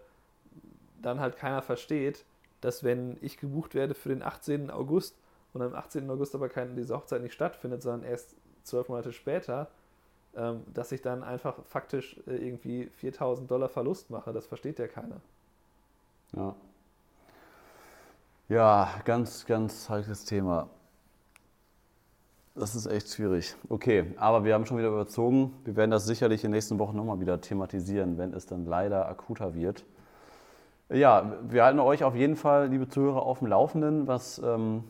[1.02, 2.26] dann halt keiner versteht,
[2.68, 4.70] dass wenn ich gebucht werde für den 18.
[4.70, 5.16] August
[5.54, 6.10] und am 18.
[6.10, 9.70] August aber keine, diese Hochzeit nicht stattfindet, sondern erst zwölf Monate später,
[10.36, 14.34] ähm, dass ich dann einfach faktisch äh, irgendwie 4000 Dollar Verlust mache.
[14.34, 15.22] Das versteht ja keiner.
[16.36, 16.56] Ja.
[18.50, 20.70] Ja, ganz, ganz heikles Thema.
[22.54, 23.56] Das ist echt schwierig.
[23.70, 25.54] Okay, aber wir haben schon wieder überzogen.
[25.64, 29.08] Wir werden das sicherlich in den nächsten Wochen nochmal wieder thematisieren, wenn es dann leider
[29.08, 29.86] akuter wird.
[30.90, 34.86] Ja, wir halten euch auf jeden Fall, liebe Zuhörer, auf dem Laufenden, was ähm,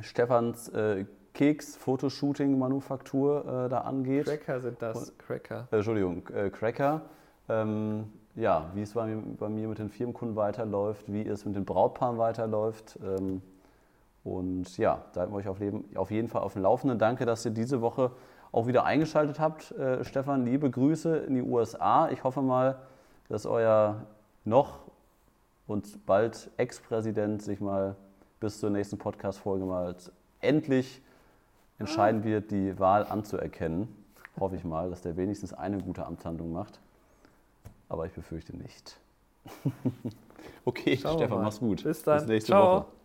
[0.00, 4.26] Stefans äh, Keks-Fotoshooting-Manufaktur äh, da angeht.
[4.26, 5.68] Cracker sind das, Cracker.
[5.70, 7.00] Äh, Entschuldigung, äh, Cracker.
[7.48, 11.56] Ähm, ja, wie es bei mir, bei mir, mit den Firmenkunden weiterläuft, wie es mit
[11.56, 12.98] den Brautpaaren weiterläuft.
[13.02, 13.40] Ähm,
[14.24, 16.98] und ja, da halten wir euch auf, Leben, auf, jeden Fall auf dem Laufenden.
[16.98, 18.10] Danke, dass ihr diese Woche
[18.52, 19.72] auch wieder eingeschaltet habt.
[19.72, 22.10] Äh, Stefan, liebe Grüße in die USA.
[22.10, 22.80] Ich hoffe mal,
[23.30, 24.02] dass euer
[24.44, 24.81] noch
[25.66, 27.96] und bald Ex-Präsident sich mal
[28.40, 29.94] bis zur nächsten Podcast-Folge mal
[30.40, 31.00] endlich
[31.78, 32.24] entscheiden ah.
[32.24, 33.88] wird, die Wahl anzuerkennen.
[34.38, 36.80] Hoffe ich mal, dass der wenigstens eine gute Amtshandlung macht.
[37.88, 38.98] Aber ich befürchte nicht.
[40.64, 41.84] okay, Schauen Stefan, mach's gut.
[41.84, 42.18] Bis dann.
[42.18, 42.76] Bis nächste Ciao.
[42.76, 43.01] Woche.